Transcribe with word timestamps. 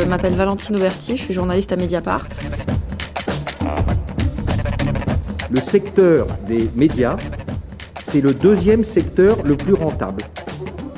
je 0.00 0.06
m'appelle 0.06 0.34
Valentine 0.34 0.76
Auberti, 0.76 1.16
je 1.16 1.22
suis 1.22 1.34
journaliste 1.34 1.72
à 1.72 1.76
Mediapart. 1.76 2.26
Le 5.50 5.60
secteur 5.60 6.26
des 6.46 6.68
médias, 6.76 7.16
c'est 8.06 8.20
le 8.20 8.34
deuxième 8.34 8.84
secteur 8.84 9.42
le 9.42 9.56
plus 9.56 9.74
rentable, 9.74 10.22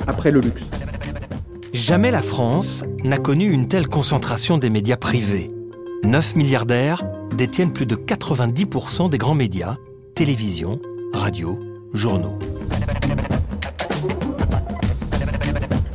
après 0.07 0.31
le 0.31 0.41
luxe. 0.41 0.69
Jamais 1.73 2.11
la 2.11 2.21
France 2.21 2.83
n'a 3.03 3.17
connu 3.17 3.51
une 3.51 3.67
telle 3.67 3.87
concentration 3.87 4.57
des 4.57 4.69
médias 4.69 4.97
privés. 4.97 5.51
Neuf 6.03 6.35
milliardaires 6.35 7.03
détiennent 7.35 7.73
plus 7.73 7.85
de 7.85 7.95
90% 7.95 9.09
des 9.09 9.17
grands 9.17 9.35
médias, 9.35 9.77
télévision, 10.15 10.79
radio, 11.13 11.59
journaux. 11.93 12.37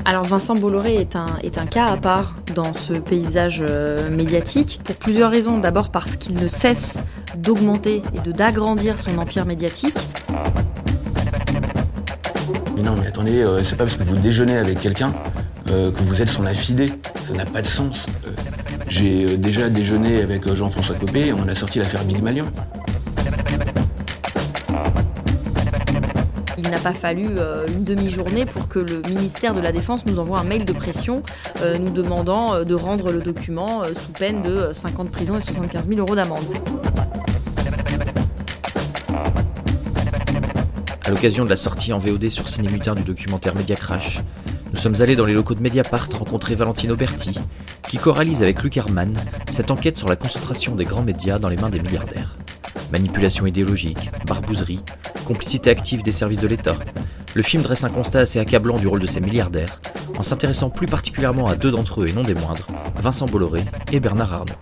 Alors 0.06 0.24
Vincent 0.24 0.54
Bolloré 0.54 0.96
est 0.96 1.16
un, 1.16 1.66
cas 1.66 1.86
à 1.86 1.96
part 1.96 2.34
dans 2.54 2.74
ce 2.74 2.92
paysage 2.92 3.64
euh, 3.66 4.10
médiatique 4.10 4.80
pour 4.84 4.96
plusieurs 4.96 5.30
raisons. 5.30 5.58
D'abord 5.58 5.90
parce 5.90 6.16
qu'il 6.16 6.36
ne 6.36 6.46
cesse 6.46 6.98
d'augmenter 7.36 8.02
et 8.14 8.32
d'agrandir 8.32 8.98
son 8.98 9.16
empire 9.16 9.46
médiatique. 9.46 9.96
Mais 12.76 12.82
non, 12.82 12.94
mais 13.00 13.06
attendez, 13.06 13.40
euh, 13.40 13.64
c'est 13.64 13.76
pas 13.76 13.84
parce 13.84 13.96
que 13.96 14.02
vous 14.02 14.16
déjeunez 14.16 14.58
avec 14.58 14.80
quelqu'un 14.80 15.10
euh, 15.70 15.90
que 15.90 16.02
vous 16.02 16.20
êtes 16.20 16.28
son 16.28 16.44
affidé. 16.44 16.86
Ça 17.26 17.32
n'a 17.32 17.46
pas 17.46 17.62
de 17.62 17.66
sens. 17.66 18.04
J'ai 18.88 19.38
déjà 19.38 19.70
déjeuné 19.70 20.20
avec 20.20 20.46
Jean-François 20.52 20.94
Copé 20.96 21.32
on 21.32 21.48
a 21.48 21.54
sorti 21.54 21.78
l'affaire 21.78 22.04
Billy 22.04 22.20
Malion. 22.20 22.46
Il 26.64 26.70
n'a 26.70 26.78
pas 26.78 26.94
fallu 26.94 27.28
euh, 27.36 27.66
une 27.68 27.84
demi-journée 27.84 28.46
pour 28.46 28.68
que 28.68 28.78
le 28.78 29.02
ministère 29.08 29.54
de 29.54 29.60
la 29.60 29.70
Défense 29.70 30.06
nous 30.06 30.18
envoie 30.18 30.38
un 30.38 30.44
mail 30.44 30.64
de 30.64 30.72
pression 30.72 31.22
euh, 31.60 31.78
nous 31.78 31.92
demandant 31.92 32.54
euh, 32.54 32.64
de 32.64 32.74
rendre 32.74 33.12
le 33.12 33.20
document 33.20 33.84
sous 33.84 34.12
peine 34.12 34.42
de 34.42 34.50
euh, 34.50 34.74
5 34.74 34.98
ans 34.98 35.04
de 35.04 35.10
prison 35.10 35.36
et 35.36 35.42
75 35.42 35.86
000 35.86 36.00
euros 36.00 36.14
d'amende. 36.14 36.44
À 41.04 41.10
l'occasion 41.10 41.44
de 41.44 41.50
la 41.50 41.56
sortie 41.56 41.92
en 41.92 41.98
VOD 41.98 42.30
sur 42.30 42.48
Cinémutin 42.48 42.94
du 42.94 43.02
documentaire 43.02 43.54
Media 43.54 43.76
Crash, 43.76 44.20
nous 44.72 44.78
sommes 44.78 45.00
allés 45.00 45.16
dans 45.16 45.26
les 45.26 45.34
locaux 45.34 45.54
de 45.54 45.60
Mediapart 45.60 46.08
rencontrer 46.12 46.54
Valentine 46.54 46.92
Auberti, 46.92 47.38
qui 47.86 47.98
choralise 47.98 48.42
avec 48.42 48.62
Luc 48.62 48.76
Herman 48.76 49.14
cette 49.50 49.70
enquête 49.70 49.98
sur 49.98 50.08
la 50.08 50.16
concentration 50.16 50.74
des 50.74 50.86
grands 50.86 51.02
médias 51.02 51.38
dans 51.38 51.48
les 51.48 51.56
mains 51.56 51.70
des 51.70 51.80
milliardaires. 51.80 52.36
Manipulation 52.90 53.46
idéologique, 53.46 54.10
barbouzerie, 54.26 54.80
complicité 55.24 55.70
active 55.70 56.02
des 56.02 56.12
services 56.12 56.40
de 56.40 56.46
l'État. 56.46 56.76
Le 57.34 57.42
film 57.42 57.62
dresse 57.62 57.82
un 57.84 57.88
constat 57.88 58.20
assez 58.20 58.38
accablant 58.38 58.78
du 58.78 58.86
rôle 58.86 59.00
de 59.00 59.06
ces 59.06 59.20
milliardaires, 59.20 59.80
en 60.16 60.22
s'intéressant 60.22 60.70
plus 60.70 60.86
particulièrement 60.86 61.48
à 61.48 61.56
deux 61.56 61.70
d'entre 61.70 62.02
eux 62.02 62.08
et 62.08 62.12
non 62.12 62.22
des 62.22 62.34
moindres, 62.34 62.66
Vincent 62.96 63.26
Bolloré 63.26 63.64
et 63.92 64.00
Bernard 64.00 64.32
Arnault. 64.32 64.54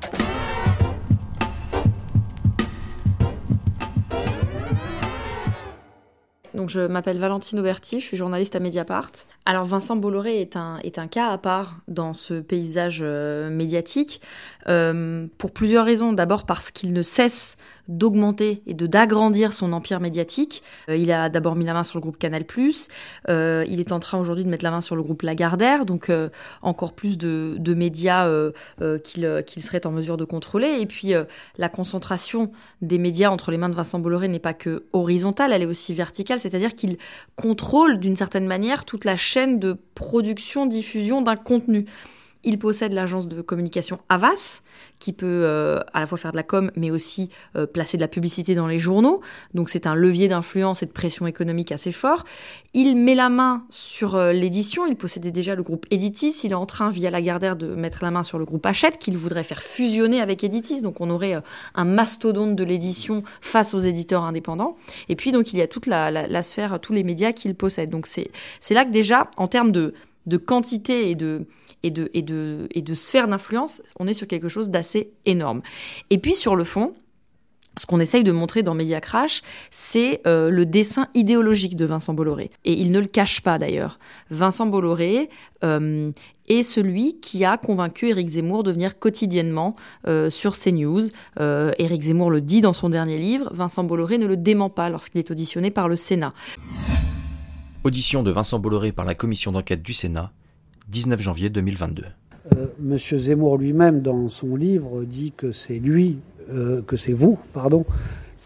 Donc 6.54 6.70
je 6.70 6.80
m'appelle 6.80 7.18
Valentine 7.18 7.58
Auberti, 7.58 7.98
je 7.98 8.04
suis 8.04 8.16
journaliste 8.16 8.54
à 8.54 8.60
Mediapart. 8.60 9.10
Alors 9.46 9.64
Vincent 9.64 9.96
Bolloré 9.96 10.40
est 10.40 10.56
un, 10.56 11.08
cas 11.10 11.28
à 11.30 11.36
part 11.36 11.78
dans 11.88 12.14
ce 12.14 12.34
paysage 12.34 13.00
euh, 13.02 13.50
médiatique 13.50 14.20
euh, 14.68 15.26
pour 15.38 15.50
plusieurs 15.52 15.84
raisons. 15.84 16.12
D'abord 16.12 16.46
parce 16.46 16.70
qu'il 16.70 16.92
ne 16.92 17.02
cesse 17.02 17.56
d'augmenter 17.88 18.62
et 18.66 18.74
de 18.74 18.86
d'agrandir 18.86 19.52
son 19.52 19.72
empire 19.72 20.00
médiatique. 20.00 20.62
Euh, 20.88 20.96
il 20.96 21.10
a 21.12 21.28
d'abord 21.28 21.56
mis 21.56 21.64
la 21.64 21.74
main 21.74 21.84
sur 21.84 21.98
le 21.98 22.02
groupe 22.02 22.18
Canal+, 22.18 22.44
euh, 23.28 23.64
il 23.68 23.80
est 23.80 23.92
en 23.92 24.00
train 24.00 24.18
aujourd'hui 24.18 24.44
de 24.44 24.50
mettre 24.50 24.64
la 24.64 24.70
main 24.70 24.80
sur 24.80 24.96
le 24.96 25.02
groupe 25.02 25.22
Lagardère, 25.22 25.84
donc 25.84 26.10
euh, 26.10 26.28
encore 26.62 26.92
plus 26.92 27.18
de, 27.18 27.56
de 27.58 27.74
médias 27.74 28.28
qu'il 29.04 29.62
serait 29.62 29.86
en 29.86 29.90
mesure 29.90 30.16
de 30.16 30.24
contrôler. 30.24 30.78
Et 30.80 30.86
puis 30.86 31.12
la 31.58 31.68
concentration 31.68 32.52
des 32.80 32.98
médias 32.98 33.30
entre 33.30 33.50
les 33.50 33.58
mains 33.58 33.68
de 33.68 33.74
Vincent 33.74 33.98
Bolloré 33.98 34.28
n'est 34.28 34.38
pas 34.38 34.54
que 34.54 34.84
horizontale, 34.92 35.52
elle 35.52 35.62
est 35.62 35.66
aussi 35.66 35.94
verticale, 35.94 36.38
c'est-à-dire 36.38 36.74
qu'il 36.74 36.98
contrôle 37.36 37.98
d'une 37.98 38.16
certaine 38.16 38.46
manière 38.46 38.84
toute 38.84 39.04
la 39.04 39.16
chaîne 39.16 39.58
de 39.58 39.76
production, 39.94 40.66
diffusion 40.66 41.22
d'un 41.22 41.36
contenu. 41.36 41.86
Il 42.44 42.58
possède 42.58 42.92
l'agence 42.92 43.28
de 43.28 43.40
communication 43.40 44.00
Avas, 44.08 44.62
qui 44.98 45.12
peut 45.12 45.26
euh, 45.44 45.80
à 45.92 46.00
la 46.00 46.06
fois 46.06 46.18
faire 46.18 46.32
de 46.32 46.36
la 46.36 46.42
com, 46.42 46.70
mais 46.76 46.90
aussi 46.90 47.30
euh, 47.56 47.66
placer 47.66 47.96
de 47.96 48.02
la 48.02 48.08
publicité 48.08 48.54
dans 48.54 48.66
les 48.66 48.78
journaux. 48.78 49.20
Donc 49.54 49.68
c'est 49.68 49.86
un 49.86 49.94
levier 49.94 50.28
d'influence 50.28 50.82
et 50.82 50.86
de 50.86 50.90
pression 50.92 51.26
économique 51.26 51.72
assez 51.72 51.92
fort. 51.92 52.24
Il 52.74 52.96
met 52.96 53.14
la 53.14 53.28
main 53.28 53.64
sur 53.70 54.16
euh, 54.16 54.32
l'édition. 54.32 54.86
Il 54.86 54.96
possédait 54.96 55.30
déjà 55.30 55.54
le 55.54 55.62
groupe 55.62 55.86
Editis. 55.90 56.40
Il 56.44 56.52
est 56.52 56.56
en 56.56 56.66
train, 56.66 56.90
via 56.90 57.10
Lagardère, 57.10 57.56
de 57.56 57.74
mettre 57.74 58.02
la 58.02 58.10
main 58.10 58.22
sur 58.22 58.38
le 58.38 58.44
groupe 58.44 58.64
Hachette, 58.66 58.98
qu'il 58.98 59.16
voudrait 59.16 59.44
faire 59.44 59.62
fusionner 59.62 60.20
avec 60.20 60.42
Editis. 60.42 60.82
Donc 60.82 61.00
on 61.00 61.10
aurait 61.10 61.34
euh, 61.34 61.40
un 61.74 61.84
mastodonte 61.84 62.56
de 62.56 62.64
l'édition 62.64 63.22
face 63.40 63.74
aux 63.74 63.78
éditeurs 63.78 64.24
indépendants. 64.24 64.76
Et 65.08 65.16
puis 65.16 65.32
donc 65.32 65.52
il 65.52 65.58
y 65.58 65.62
a 65.62 65.68
toute 65.68 65.86
la, 65.86 66.10
la, 66.10 66.26
la 66.26 66.42
sphère, 66.42 66.80
tous 66.80 66.92
les 66.92 67.04
médias 67.04 67.32
qu'il 67.32 67.54
possède. 67.54 67.90
Donc 67.90 68.06
c'est 68.06 68.30
c'est 68.60 68.74
là 68.74 68.84
que 68.84 68.90
déjà, 68.90 69.30
en 69.36 69.48
termes 69.48 69.72
de 69.72 69.94
de 70.26 70.36
quantité 70.36 71.10
et 71.10 71.14
de, 71.14 71.46
et 71.82 71.90
de, 71.90 72.10
et 72.14 72.22
de, 72.22 72.68
et 72.70 72.82
de 72.82 72.94
sphère 72.94 73.28
d'influence, 73.28 73.82
on 73.98 74.06
est 74.06 74.14
sur 74.14 74.26
quelque 74.26 74.48
chose 74.48 74.70
d'assez 74.70 75.12
énorme. 75.24 75.62
Et 76.10 76.18
puis 76.18 76.34
sur 76.34 76.56
le 76.56 76.64
fond, 76.64 76.94
ce 77.78 77.86
qu'on 77.86 78.00
essaye 78.00 78.22
de 78.22 78.32
montrer 78.32 78.62
dans 78.62 78.74
Media 78.74 79.00
Crash, 79.00 79.42
c'est 79.70 80.20
euh, 80.26 80.50
le 80.50 80.66
dessin 80.66 81.08
idéologique 81.14 81.76
de 81.76 81.86
Vincent 81.86 82.12
Bolloré. 82.12 82.50
Et 82.64 82.74
il 82.74 82.92
ne 82.92 83.00
le 83.00 83.06
cache 83.06 83.40
pas 83.40 83.58
d'ailleurs. 83.58 83.98
Vincent 84.30 84.66
Bolloré 84.66 85.30
euh, 85.64 86.10
est 86.48 86.62
celui 86.62 87.18
qui 87.20 87.44
a 87.44 87.56
convaincu 87.56 88.10
Éric 88.10 88.28
Zemmour 88.28 88.62
de 88.62 88.72
venir 88.72 88.98
quotidiennement 88.98 89.74
euh, 90.06 90.28
sur 90.28 90.54
CNews. 90.54 91.04
Euh, 91.40 91.72
Éric 91.78 92.02
Zemmour 92.02 92.30
le 92.30 92.42
dit 92.42 92.60
dans 92.60 92.74
son 92.74 92.90
dernier 92.90 93.16
livre. 93.16 93.50
Vincent 93.54 93.84
Bolloré 93.84 94.18
ne 94.18 94.26
le 94.26 94.36
dément 94.36 94.68
pas 94.70 94.90
lorsqu'il 94.90 95.20
est 95.20 95.30
auditionné 95.30 95.70
par 95.70 95.88
le 95.88 95.96
Sénat. 95.96 96.34
Audition 97.84 98.22
de 98.22 98.30
Vincent 98.30 98.60
Bolloré 98.60 98.92
par 98.92 99.04
la 99.04 99.16
commission 99.16 99.50
d'enquête 99.50 99.82
du 99.82 99.92
Sénat, 99.92 100.30
19 100.90 101.20
janvier 101.20 101.50
2022. 101.50 102.04
Euh, 102.56 102.66
Monsieur 102.78 103.18
Zemmour 103.18 103.58
lui-même, 103.58 104.02
dans 104.02 104.28
son 104.28 104.54
livre, 104.54 105.02
dit 105.02 105.32
que 105.36 105.50
c'est 105.50 105.80
lui, 105.80 106.18
euh, 106.52 106.80
que 106.82 106.96
c'est 106.96 107.12
vous, 107.12 107.40
pardon, 107.52 107.84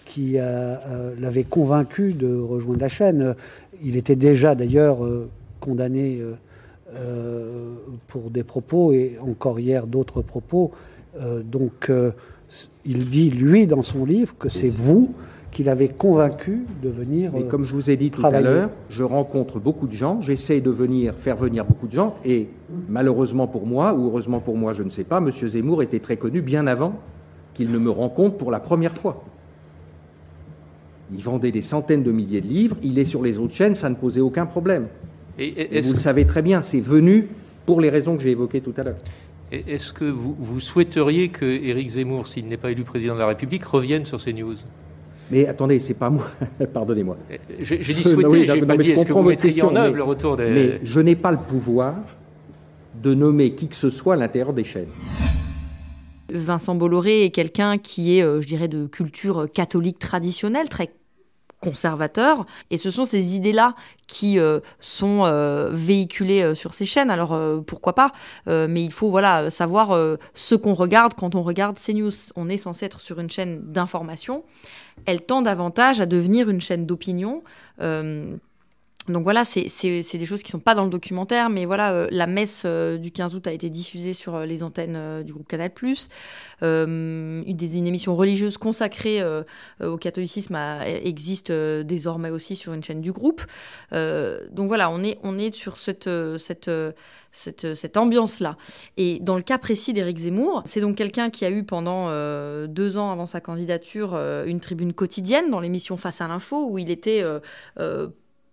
qui 0.07 0.39
euh, 0.39 0.43
euh, 0.87 1.15
l'avait 1.21 1.45
convaincu 1.45 2.15
de 2.15 2.35
rejoindre 2.35 2.81
la 2.81 2.89
chaîne. 2.89 3.35
Il 3.85 3.97
était 3.97 4.17
déjà 4.17 4.55
d'ailleurs 4.55 5.01
condamné 5.61 6.23
pour 8.07 8.31
des 8.31 8.43
propos 8.43 8.93
et 8.93 9.19
encore 9.21 9.61
hier 9.61 9.87
d'autres 9.87 10.23
propos. 10.23 10.73
Donc, 11.45 11.93
il 12.87 13.11
dit 13.11 13.29
lui 13.29 13.67
dans 13.67 13.83
son 13.83 14.07
livre 14.07 14.35
que 14.39 14.49
c'est 14.49 14.71
vous 14.71 15.15
qui 15.57 15.65
l'avez 15.65 15.89
convaincu 15.89 16.67
de 16.83 16.91
venir. 16.91 17.31
Mais 17.33 17.41
euh, 17.41 17.49
comme 17.49 17.65
je 17.65 17.73
vous 17.73 17.89
ai 17.89 17.97
dit 17.97 18.11
tout 18.11 18.21
travailler. 18.21 18.47
à 18.47 18.51
l'heure, 18.51 18.71
je 18.91 19.03
rencontre 19.03 19.59
beaucoup 19.59 19.87
de 19.87 19.97
gens, 19.97 20.21
j'essaie 20.21 20.61
de 20.61 20.69
venir 20.69 21.15
faire 21.15 21.37
venir 21.37 21.65
beaucoup 21.65 21.87
de 21.87 21.95
gens, 21.95 22.15
et 22.27 22.49
malheureusement 22.91 23.47
pour 23.47 23.67
moi, 23.67 23.95
ou 23.95 24.05
heureusement 24.05 24.41
pour 24.41 24.59
moi, 24.59 24.75
je 24.75 24.83
ne 24.83 24.91
sais 24.91 25.05
pas, 25.05 25.17
M. 25.17 25.31
Zemmour 25.31 25.83
était 25.83 25.99
très 25.99 26.19
connu 26.19 26.43
bien 26.43 26.67
avant 26.67 26.93
qu'il 27.55 27.73
ne 27.73 27.79
me 27.79 27.89
rencontre 27.89 28.37
pour 28.37 28.51
la 28.51 28.61
première 28.61 28.93
fois. 28.93 29.25
Il 31.11 31.23
vendait 31.23 31.53
des 31.53 31.63
centaines 31.63 32.03
de 32.03 32.13
milliers 32.13 32.43
de 32.43 32.49
livres, 32.49 32.77
il 32.83 32.99
est 32.99 33.07
sur 33.07 33.23
les 33.23 33.39
autres 33.39 33.55
chaînes, 33.55 33.75
ça 33.75 33.89
ne 33.89 33.95
posait 33.95 34.21
aucun 34.21 34.45
problème. 34.45 34.89
Et 35.39 35.79
Et 35.79 35.81
vous 35.81 35.95
le 35.95 36.01
savez 36.01 36.27
très 36.27 36.43
bien, 36.43 36.61
c'est 36.61 36.83
venu 36.83 37.29
pour 37.65 37.81
les 37.81 37.89
raisons 37.89 38.19
que 38.19 38.23
j'ai 38.23 38.33
évoquées 38.33 38.61
tout 38.61 38.75
à 38.77 38.83
l'heure. 38.83 38.99
Et 39.51 39.65
Est-ce 39.69 39.95
que 39.95 40.05
vous, 40.05 40.37
vous 40.39 40.61
souhaiteriez 40.61 41.31
que 41.31 41.47
Éric 41.47 41.93
Zemmour, 41.93 42.27
s'il 42.27 42.47
n'est 42.47 42.59
pas 42.59 42.73
élu 42.73 42.83
président 42.83 43.15
de 43.15 43.21
la 43.21 43.29
République, 43.29 43.65
revienne 43.65 44.05
sur 44.05 44.21
ces 44.21 44.35
news? 44.35 44.57
Mais 45.31 45.47
attendez, 45.47 45.79
c'est 45.81 45.95
pas 45.95 46.09
moi, 46.11 46.27
pardonnez-moi. 46.73 47.17
J'ai 47.61 47.83
j'ai 47.83 47.95
dit 47.95 48.03
souhaiter, 48.03 48.27
oui, 48.27 48.47
j'ai 48.47 48.61
pas 48.65 48.77
dit 48.77 48.91
est-ce 48.91 49.05
que 49.05 49.13
vous 49.13 49.23
mettriez 49.23 49.63
en 49.63 49.67
question, 49.69 49.77
œuvre 49.77 49.91
mais- 49.93 49.97
le 49.97 50.03
retour 50.05 50.37
des... 50.37 50.51
Mais 50.51 50.81
je 50.85 51.01
n'ai 51.01 51.17
pas 51.17 51.33
le 51.33 51.39
pouvoir 51.39 51.95
de 53.03 53.13
nommer 53.15 53.55
qui 53.55 53.69
que 53.69 53.77
ce 53.77 53.91
soit 53.91 54.15
à 54.15 54.17
l'intérieur 54.17 54.53
des 54.53 54.65
chaînes. 54.65 54.87
Vincent 56.33 56.75
Bolloré 56.75 57.25
est 57.25 57.31
quelqu'un 57.31 57.79
qui 57.79 58.19
est, 58.19 58.23
euh, 58.23 58.41
je 58.41 58.47
dirais, 58.47 58.69
de 58.69 58.87
culture 58.87 59.49
catholique 59.53 59.99
traditionnelle, 59.99 60.69
très 60.69 60.91
conservateur. 61.67 62.47
Et 62.71 62.77
ce 62.77 62.91
sont 62.91 63.03
ces 63.03 63.35
idées-là 63.35 63.75
qui 64.07 64.39
euh, 64.39 64.61
sont 64.79 65.25
euh, 65.25 65.69
véhiculées 65.73 66.43
euh, 66.43 66.55
sur 66.55 66.75
ces 66.75 66.87
chaînes. 66.87 67.11
Alors 67.11 67.37
pourquoi 67.67 67.95
pas 67.95 68.13
Mais 68.47 68.85
il 68.85 68.93
faut 68.93 69.11
voilà 69.11 69.51
savoir 69.51 70.17
ce 70.35 70.55
qu'on 70.55 70.75
regarde 70.75 71.15
quand 71.15 71.35
on 71.35 71.43
regarde 71.43 71.77
CNews. 71.79 72.13
On 72.37 72.49
est 72.49 72.57
censé 72.57 72.87
être 72.87 73.01
sur 73.01 73.19
une 73.19 73.31
chaîne 73.31 73.61
d'information. 73.73 74.45
Elle 75.07 75.23
tend 75.23 75.43
davantage 75.43 76.01
à 76.01 76.07
devenir 76.07 76.49
une 76.49 76.61
chaîne 76.61 76.87
d'opinion. 76.87 77.43
Euh, 79.09 79.13
donc 79.13 79.25
voilà, 79.25 79.45
c'est 79.45 79.67
des 80.19 80.27
choses 80.27 80.43
qui 80.43 80.51
sont 80.51 80.59
pas 80.59 80.75
dans 80.75 80.85
le 80.85 80.91
documentaire, 80.91 81.51
mais 81.51 81.65
voilà, 81.65 81.93
euh, 81.93 82.09
la 82.11 82.27
messe 82.27 82.63
euh, 82.65 82.97
du 82.99 83.11
15 83.11 83.35
août 83.35 83.47
a 83.47 83.53
été 83.53 83.71
diffusée 83.71 84.13
sur 84.13 84.35
euh, 84.35 84.47
les 84.47 84.63
antennes 84.63 85.23
du 85.23 85.33
groupe 85.33 85.49
Canal+. 85.49 85.71
des, 86.61 87.79
une 87.79 87.87
émission 87.87 88.17
religieuse 88.17 88.57
consacrée 88.59 89.23
au 89.83 89.97
catholicisme 89.97 90.57
existe 91.05 91.53
désormais 91.53 92.31
aussi 92.31 92.57
sur 92.57 92.73
une 92.73 92.83
chaîne 92.83 93.01
du 93.01 93.13
groupe. 93.13 93.43
donc 93.93 94.69
voilà, 94.69 94.91
on 94.91 95.03
est, 95.03 95.19
on 95.23 95.39
est 95.39 95.55
sur 95.55 95.77
cette, 95.77 96.09
cette, 96.39 96.71
cette, 97.33 97.75
cette 97.75 97.97
ambiance-là. 97.97 98.57
Et 98.97 99.19
dans 99.21 99.37
le 99.37 99.43
cas 99.43 99.59
précis 99.59 99.93
d'Éric 99.93 100.19
Zemmour, 100.19 100.63
c'est 100.65 100.81
donc 100.81 100.97
quelqu'un 100.97 101.31
qui 101.31 101.45
a 101.45 101.51
eu 101.51 101.65
pendant 101.65 102.09
deux 102.67 102.99
ans 102.99 103.11
avant 103.11 103.27
sa 103.27 103.41
candidature 103.41 104.17
une 104.47 104.61
tribune 104.61 104.93
quotidienne 104.93 105.51
dans 105.51 105.61
l'émission 105.61 105.97
Face 105.97 106.21
à 106.21 106.29
l'info, 106.29 106.67
où 106.69 106.79
il 106.79 106.91
était 106.91 107.23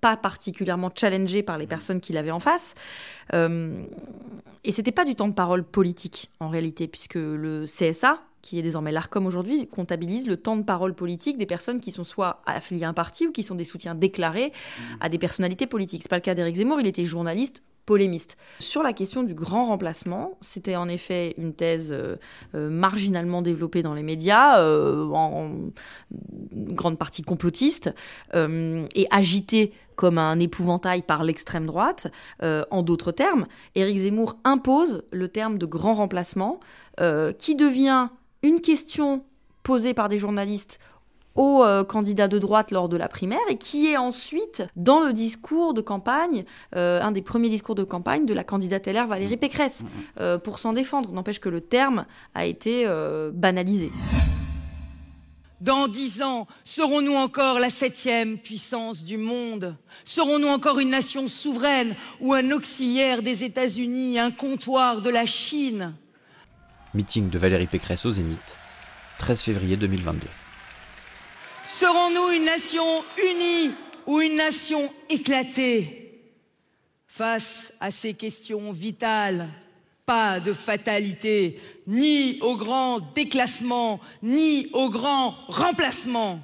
pas 0.04 0.18
particulièrement 0.18 0.92
challengé 0.94 1.44
par 1.44 1.58
les 1.58 1.66
personnes 1.66 2.02
qu'il 2.02 2.18
avait 2.18 2.30
en 2.30 2.42
face. 2.42 2.76
Euh, 3.34 3.86
et 4.66 4.74
c'était 4.74 4.92
pas 4.92 5.06
du 5.06 5.16
temps 5.16 5.30
de 5.30 5.34
parole 5.34 5.64
politique 5.64 6.30
en 6.42 6.50
réalité, 6.50 6.90
puisque 6.90 7.16
le 7.16 7.64
CSA, 7.64 8.22
qui 8.42 8.60
est 8.60 8.62
désormais 8.62 8.92
l'ARCOM 8.92 9.26
aujourd'hui, 9.26 9.66
comptabilise 9.70 10.28
le 10.28 10.36
temps 10.36 10.58
de 10.58 10.64
parole 10.64 10.94
politique 10.94 11.38
des 11.38 11.46
personnes 11.46 11.80
qui 11.80 11.92
sont 11.92 12.04
soit 12.04 12.42
affiliées 12.46 12.84
à 12.84 12.90
un 12.90 12.94
parti 12.94 13.28
ou 13.28 13.32
qui 13.32 13.44
sont 13.44 13.56
des 13.56 13.64
soutiens 13.64 13.96
déclarés 13.96 14.52
à 15.00 15.08
des 15.08 15.18
personnalités 15.18 15.68
politiques. 15.68 16.02
C'est 16.04 16.10
pas 16.10 16.18
le 16.18 16.22
cas 16.22 16.36
d'Éric 16.36 16.58
Zemmour, 16.58 16.82
il 16.82 16.88
était 16.88 17.06
journaliste 17.06 17.64
polémiste. 17.86 18.38
Sur 18.60 18.84
la 18.84 18.94
question 18.94 19.24
du 19.24 19.34
grand 19.34 19.64
remplacement, 19.64 20.38
c'était 20.42 20.76
en 20.76 20.88
effet 20.88 21.34
une 21.38 21.54
thèse 21.54 21.92
euh, 21.92 22.16
euh, 22.56 22.70
marginalement 22.70 23.42
développée 23.42 23.84
dans 23.84 23.94
les 23.94 24.04
médias, 24.04 24.60
euh, 24.60 25.10
en, 25.10 25.52
grande 26.52 26.98
partie 26.98 27.24
complotiste, 27.24 27.94
et 28.34 29.08
agitée 29.12 29.74
comme 29.96 30.18
un 30.18 30.40
épouvantail 30.40 31.02
par 31.02 31.24
l'extrême 31.24 31.66
droite. 31.66 32.12
en 32.42 32.84
d'autres 32.84 33.12
termes, 33.12 33.48
Éric 33.76 33.98
Zemmour 34.00 34.38
impose 34.44 35.04
le 35.12 35.28
terme 35.28 35.58
de 35.58 35.66
grand 35.66 35.94
remplacement, 35.94 36.60
qui 37.38 37.56
devient 37.56 38.10
une 38.44 38.62
question 38.62 39.24
posée 39.64 39.94
par 39.94 40.10
des 40.10 40.18
journalistes 40.18 40.80
au 41.36 41.64
euh, 41.64 41.84
candidat 41.84 42.28
de 42.28 42.40
droite 42.40 42.72
lors 42.72 42.90
de 42.90 42.98
la 42.98 43.08
primaire 43.08 43.40
et 43.50 43.58
qui 43.58 43.88
est 43.88 43.98
ensuite 43.98 44.64
dans 44.76 45.02
le 45.02 45.14
discours 45.14 45.74
de 45.74 45.82
campagne, 45.82 46.46
euh, 46.76 47.02
un 47.02 47.12
des 47.12 47.22
premiers 47.22 47.50
discours 47.50 47.76
de 47.76 47.84
campagne 47.84 48.26
de 48.26 48.34
la 48.34 48.44
candidate 48.44 48.88
LR 48.88 49.08
Valérie 49.08 49.38
Pécresse, 49.38 49.82
mmh, 49.82 49.86
mmh. 49.86 49.90
Euh, 50.20 50.38
pour 50.38 50.60
s'en 50.60 50.74
défendre. 50.74 51.12
N'empêche 51.12 51.40
que 51.40 51.50
le 51.50 51.62
terme 51.62 52.06
a 52.34 52.46
été 52.46 52.88
banalisé. 53.34 53.92
Dans 55.62 55.88
dix 55.88 56.22
ans, 56.22 56.48
serons-nous 56.64 57.16
encore 57.16 57.60
la 57.60 57.70
septième 57.70 58.38
puissance 58.38 59.04
du 59.04 59.18
monde? 59.18 59.76
Serons-nous 60.04 60.48
encore 60.48 60.80
une 60.80 60.90
nation 60.90 61.28
souveraine 61.28 61.96
ou 62.20 62.34
un 62.34 62.52
auxiliaire 62.52 63.22
des 63.22 63.44
États-Unis, 63.44 64.20
un 64.20 64.32
comptoir 64.32 65.02
de 65.02 65.10
la 65.10 65.26
Chine? 65.26 65.94
Meeting 66.94 67.30
de 67.30 67.40
Valérie 67.40 67.68
Pécresse 67.68 68.06
au 68.06 68.12
Zénith, 68.12 68.58
13 69.20 69.42
février 69.42 69.78
2022. 69.78 70.28
Serons-nous 71.80 72.30
une 72.36 72.46
nation 72.46 73.04
unie 73.18 73.72
ou 74.06 74.22
une 74.22 74.36
nation 74.36 74.94
éclatée 75.10 76.22
Face 77.08 77.74
à 77.80 77.90
ces 77.90 78.14
questions 78.14 78.72
vitales, 78.72 79.50
pas 80.06 80.40
de 80.40 80.54
fatalité, 80.54 81.60
ni 81.88 82.38
au 82.42 82.58
grand 82.58 83.00
déclassement, 83.16 84.00
ni 84.22 84.70
au 84.74 84.90
grand 84.90 85.36
remplacement. 85.48 86.40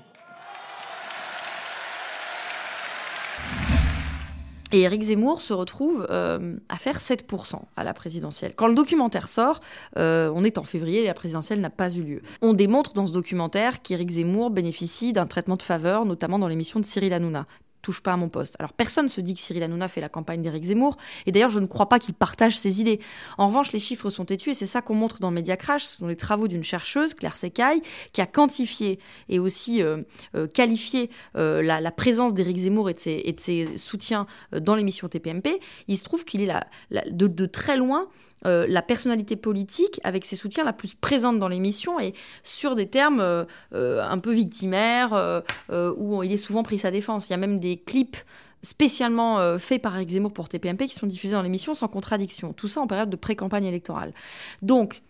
Et 4.71 4.81
Éric 4.81 5.03
Zemmour 5.03 5.41
se 5.41 5.53
retrouve 5.53 6.05
euh, 6.11 6.57
à 6.69 6.77
faire 6.77 6.99
7% 6.99 7.61
à 7.75 7.83
la 7.83 7.93
présidentielle. 7.93 8.53
Quand 8.55 8.67
le 8.67 8.75
documentaire 8.75 9.27
sort, 9.27 9.61
euh, 9.97 10.31
on 10.35 10.43
est 10.43 10.59
en 10.59 10.63
février 10.63 11.01
et 11.01 11.05
la 11.05 11.15
présidentielle 11.15 11.59
n'a 11.59 11.71
pas 11.71 11.89
eu 11.89 12.03
lieu. 12.03 12.21
On 12.41 12.53
démontre 12.53 12.93
dans 12.93 13.07
ce 13.07 13.13
documentaire 13.13 13.81
qu'Éric 13.81 14.11
Zemmour 14.11 14.51
bénéficie 14.51 15.11
d'un 15.11 15.25
traitement 15.25 15.55
de 15.55 15.63
faveur, 15.63 16.05
notamment 16.05 16.37
dans 16.37 16.47
l'émission 16.47 16.79
de 16.79 16.85
Cyril 16.85 17.13
Hanouna 17.13 17.47
touche 17.81 18.01
pas 18.01 18.13
à 18.13 18.17
mon 18.17 18.29
poste. 18.29 18.55
Alors 18.59 18.73
personne 18.73 19.05
ne 19.05 19.09
se 19.09 19.21
dit 19.21 19.33
que 19.33 19.39
Cyril 19.39 19.63
Hanouna 19.63 19.87
fait 19.87 20.01
la 20.01 20.09
campagne 20.09 20.41
d'Éric 20.41 20.65
Zemmour, 20.65 20.97
et 21.25 21.31
d'ailleurs 21.31 21.49
je 21.49 21.59
ne 21.59 21.67
crois 21.67 21.89
pas 21.89 21.99
qu'il 21.99 22.13
partage 22.13 22.57
ses 22.57 22.81
idées. 22.81 22.99
En 23.37 23.47
revanche, 23.47 23.71
les 23.71 23.79
chiffres 23.79 24.09
sont 24.09 24.25
têtus, 24.25 24.51
et 24.51 24.53
c'est 24.53 24.65
ça 24.65 24.81
qu'on 24.81 24.95
montre 24.95 25.19
dans 25.19 25.31
Media 25.31 25.57
Crash, 25.57 25.83
ce 25.83 25.97
sont 25.97 26.07
les 26.07 26.15
travaux 26.15 26.47
d'une 26.47 26.63
chercheuse, 26.63 27.13
Claire 27.13 27.37
Secaille, 27.37 27.81
qui 28.13 28.21
a 28.21 28.25
quantifié 28.25 28.99
et 29.29 29.39
aussi 29.39 29.81
euh, 29.81 30.03
euh, 30.35 30.47
qualifié 30.47 31.09
euh, 31.35 31.61
la, 31.61 31.91
présence 31.91 32.33
d'Éric 32.33 32.57
Zemmour 32.57 32.89
et 32.89 32.93
de 32.93 33.39
ses, 33.39 33.77
soutiens 33.77 34.27
dans 34.51 34.75
l'émission 34.75 35.07
TPMP. 35.07 35.59
Il 35.87 35.97
se 35.97 36.03
trouve 36.03 36.23
qu'il 36.23 36.41
est 36.41 36.45
là, 36.45 36.65
de 36.91 37.45
très 37.45 37.77
loin 37.77 38.07
euh, 38.45 38.65
la 38.67 38.81
personnalité 38.81 39.35
politique 39.35 39.99
avec 40.03 40.25
ses 40.25 40.35
soutiens 40.35 40.63
la 40.63 40.73
plus 40.73 40.95
présente 40.95 41.39
dans 41.39 41.47
l'émission 41.47 41.99
et 41.99 42.13
sur 42.43 42.75
des 42.75 42.87
termes 42.87 43.19
euh, 43.19 43.43
euh, 43.73 44.01
un 44.01 44.17
peu 44.19 44.31
victimaires 44.31 45.43
où 45.69 46.23
il 46.23 46.31
est 46.31 46.37
souvent 46.37 46.63
pris 46.63 46.77
sa 46.77 46.91
défense. 46.91 47.29
Il 47.29 47.31
y 47.31 47.33
a 47.33 47.37
même 47.37 47.59
des 47.59 47.77
clips 47.77 48.17
spécialement 48.61 49.57
faits 49.57 49.81
par 49.81 49.95
Eric 49.95 50.09
Zemmour 50.09 50.33
pour 50.33 50.49
TPMP 50.49 50.87
qui 50.87 50.95
sont 50.95 51.07
diffusés 51.07 51.33
dans 51.33 51.41
l'émission 51.41 51.73
sans 51.73 51.87
contradiction. 51.87 52.53
Tout 52.53 52.67
ça 52.67 52.81
en 52.81 52.87
période 52.87 53.09
de 53.09 53.15
pré-campagne 53.15 53.65
électorale. 53.65 54.13
Donc, 54.61 55.01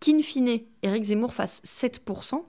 qu'in 0.00 0.20
fine, 0.20 0.60
Eric 0.82 1.04
Zemmour 1.04 1.34
fasse 1.34 1.62
7%, 1.64 2.42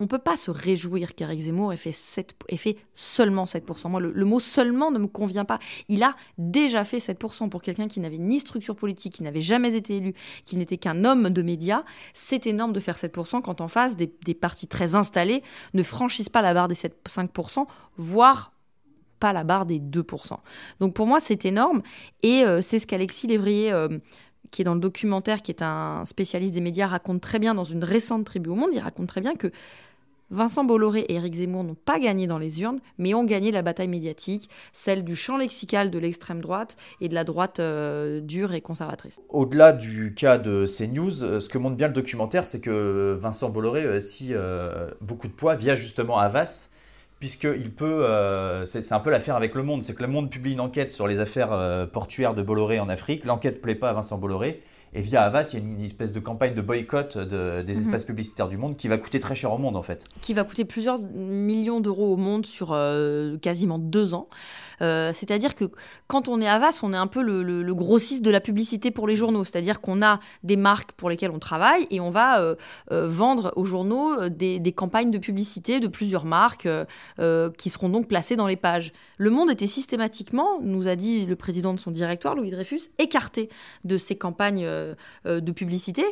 on 0.00 0.04
ne 0.04 0.08
peut 0.08 0.18
pas 0.18 0.36
se 0.36 0.50
réjouir 0.50 1.14
qu'Éric 1.14 1.40
Zemmour 1.40 1.72
ait 1.72 1.76
fait, 1.76 1.92
7, 1.92 2.34
fait 2.56 2.76
seulement 2.94 3.44
7%. 3.44 3.88
Moi, 3.88 4.00
le, 4.00 4.24
mot 4.24 4.40
seulement 4.40 4.90
ne 4.90 4.98
me 4.98 5.06
convient 5.06 5.44
pas. 5.44 5.60
Il 5.88 6.02
a 6.02 6.16
déjà 6.36 6.84
fait 6.84 6.98
7% 6.98 7.48
pour 7.48 7.62
quelqu'un 7.62 7.86
qui 7.86 8.00
n'avait 8.00 8.18
ni 8.18 8.40
structure 8.40 8.74
politique, 8.74 9.14
qui 9.14 9.22
n'avait 9.22 9.40
jamais 9.40 9.76
été 9.76 9.98
élu, 9.98 10.14
qui 10.44 10.56
n'était 10.56 10.78
qu'un 10.78 11.04
homme 11.04 11.30
de 11.30 11.42
médias. 11.42 11.84
C'est 12.12 12.46
énorme 12.46 12.72
de 12.72 12.80
faire 12.80 12.96
7% 12.96 13.40
quand 13.42 13.60
en 13.60 13.68
face, 13.68 13.96
des, 13.96 14.08
partis 14.34 14.66
très 14.66 14.96
installés 14.96 15.42
ne 15.74 15.82
franchissent 15.82 16.28
pas 16.28 16.42
la 16.42 16.54
barre 16.54 16.68
des 16.68 16.74
7, 16.74 16.96
5%, 17.08 17.66
voire 17.96 18.52
pas 19.20 19.32
la 19.32 19.44
barre 19.44 19.64
des 19.64 19.78
2%. 19.78 20.36
Donc 20.80 20.94
pour 20.94 21.06
moi, 21.06 21.20
c'est 21.20 21.44
énorme. 21.44 21.82
Et 22.22 22.44
euh, 22.44 22.62
c'est 22.62 22.80
ce 22.80 22.86
qu'Alexis 22.86 23.28
Lévrier... 23.28 23.70
Euh, 23.70 23.98
qui 24.50 24.62
est 24.62 24.64
dans 24.64 24.74
le 24.74 24.80
documentaire, 24.80 25.42
qui 25.42 25.50
est 25.50 25.62
un 25.62 26.04
spécialiste 26.04 26.54
des 26.54 26.60
médias, 26.60 26.86
raconte 26.86 27.20
très 27.20 27.38
bien 27.38 27.54
dans 27.54 27.64
une 27.64 27.84
récente 27.84 28.24
tribu 28.24 28.50
au 28.50 28.54
monde, 28.54 28.70
il 28.72 28.80
raconte 28.80 29.08
très 29.08 29.20
bien 29.20 29.34
que 29.34 29.50
Vincent 30.30 30.64
Bolloré 30.64 31.00
et 31.00 31.14
Éric 31.14 31.34
Zemmour 31.34 31.64
n'ont 31.64 31.76
pas 31.76 31.98
gagné 31.98 32.26
dans 32.26 32.38
les 32.38 32.60
urnes, 32.62 32.80
mais 32.98 33.14
ont 33.14 33.24
gagné 33.24 33.50
la 33.50 33.62
bataille 33.62 33.88
médiatique, 33.88 34.48
celle 34.72 35.04
du 35.04 35.14
champ 35.16 35.36
lexical 35.36 35.90
de 35.90 35.98
l'extrême 35.98 36.40
droite 36.40 36.76
et 37.00 37.08
de 37.08 37.14
la 37.14 37.24
droite 37.24 37.60
euh, 37.60 38.20
dure 38.20 38.54
et 38.54 38.60
conservatrice. 38.60 39.20
Au-delà 39.28 39.72
du 39.72 40.14
cas 40.14 40.38
de 40.38 40.66
CNews, 40.66 41.22
euh, 41.22 41.40
ce 41.40 41.48
que 41.48 41.58
montre 41.58 41.76
bien 41.76 41.88
le 41.88 41.94
documentaire, 41.94 42.46
c'est 42.46 42.60
que 42.60 43.16
Vincent 43.20 43.50
Bolloré 43.50 43.86
a 43.86 43.96
aussi 43.96 44.28
euh, 44.30 44.88
beaucoup 45.00 45.28
de 45.28 45.32
poids 45.32 45.54
via 45.54 45.74
justement 45.74 46.18
Havas, 46.18 46.70
puisqu'il 47.24 47.70
peut, 47.70 48.06
c'est 48.66 48.92
un 48.92 49.00
peu 49.00 49.08
l'affaire 49.10 49.34
avec 49.34 49.54
Le 49.54 49.62
Monde, 49.62 49.82
c'est 49.82 49.94
que 49.94 50.02
Le 50.02 50.08
Monde 50.08 50.28
publie 50.28 50.52
une 50.52 50.60
enquête 50.60 50.92
sur 50.92 51.08
les 51.08 51.20
affaires 51.20 51.88
portuaires 51.90 52.34
de 52.34 52.42
Bolloré 52.42 52.78
en 52.80 52.90
Afrique, 52.90 53.24
l'enquête 53.24 53.54
ne 53.54 53.60
plaît 53.60 53.74
pas 53.74 53.88
à 53.88 53.92
Vincent 53.94 54.18
Bolloré, 54.18 54.60
et 54.94 55.00
via 55.00 55.22
Havas, 55.22 55.50
il 55.52 55.58
y 55.58 55.62
a 55.62 55.64
une 55.64 55.80
espèce 55.80 56.12
de 56.12 56.20
campagne 56.20 56.54
de 56.54 56.60
boycott 56.60 57.18
des 57.18 57.62
mhm. 57.62 57.80
espaces 57.80 58.04
publicitaires 58.04 58.48
du 58.48 58.56
monde 58.56 58.76
qui 58.76 58.86
va 58.86 58.96
coûter 58.96 59.18
très 59.18 59.34
cher 59.34 59.52
au 59.52 59.58
monde 59.58 59.76
en 59.76 59.82
fait. 59.82 60.04
Qui 60.20 60.34
va 60.34 60.44
coûter 60.44 60.64
plusieurs 60.64 61.00
millions 61.00 61.80
d'euros 61.80 62.12
au 62.12 62.16
monde 62.16 62.46
sur 62.46 62.72
euh, 62.72 63.36
quasiment 63.38 63.78
deux 63.78 64.14
ans. 64.14 64.28
Euh, 64.82 65.12
c'est-à-dire 65.12 65.56
que 65.56 65.64
quand 66.06 66.28
on 66.28 66.40
est 66.40 66.48
Havas, 66.48 66.80
on 66.84 66.92
est 66.92 66.96
un 66.96 67.08
peu 67.08 67.22
le, 67.22 67.74
grossiste 67.74 68.22
de 68.22 68.30
la 68.30 68.40
publicité 68.40 68.92
pour 68.92 69.08
les 69.08 69.16
journaux. 69.16 69.42
C'est-à-dire 69.42 69.80
qu'on 69.80 70.00
a 70.00 70.20
des 70.44 70.56
marques 70.56 70.92
pour 70.92 71.10
lesquelles 71.10 71.32
on 71.32 71.40
travaille 71.40 71.88
et 71.90 71.98
on 71.98 72.10
va 72.10 72.40
euh, 72.40 72.54
vendre 72.90 73.52
aux 73.56 73.64
journaux 73.64 74.28
des, 74.28 74.60
des, 74.60 74.72
campagnes 74.72 75.10
de 75.10 75.18
publicité 75.18 75.80
de 75.80 75.88
plusieurs 75.88 76.24
marques 76.24 76.68
qui 77.58 77.70
seront 77.70 77.88
donc 77.88 78.06
placées 78.06 78.36
dans 78.36 78.46
les 78.46 78.56
pages. 78.56 78.92
Le 79.18 79.30
Monde 79.30 79.50
était 79.50 79.66
systématiquement, 79.66 80.60
nous 80.60 80.86
a 80.86 80.94
dit 80.94 81.26
le 81.26 81.34
président 81.34 81.74
de 81.74 81.80
son 81.80 81.90
directoire, 81.90 82.36
Louis 82.36 82.50
Dreyfus, 82.50 82.82
écarté 82.98 83.48
de 83.84 83.98
ces 83.98 84.16
campagnes 84.16 84.64
de 85.24 85.52
publicité. 85.52 86.04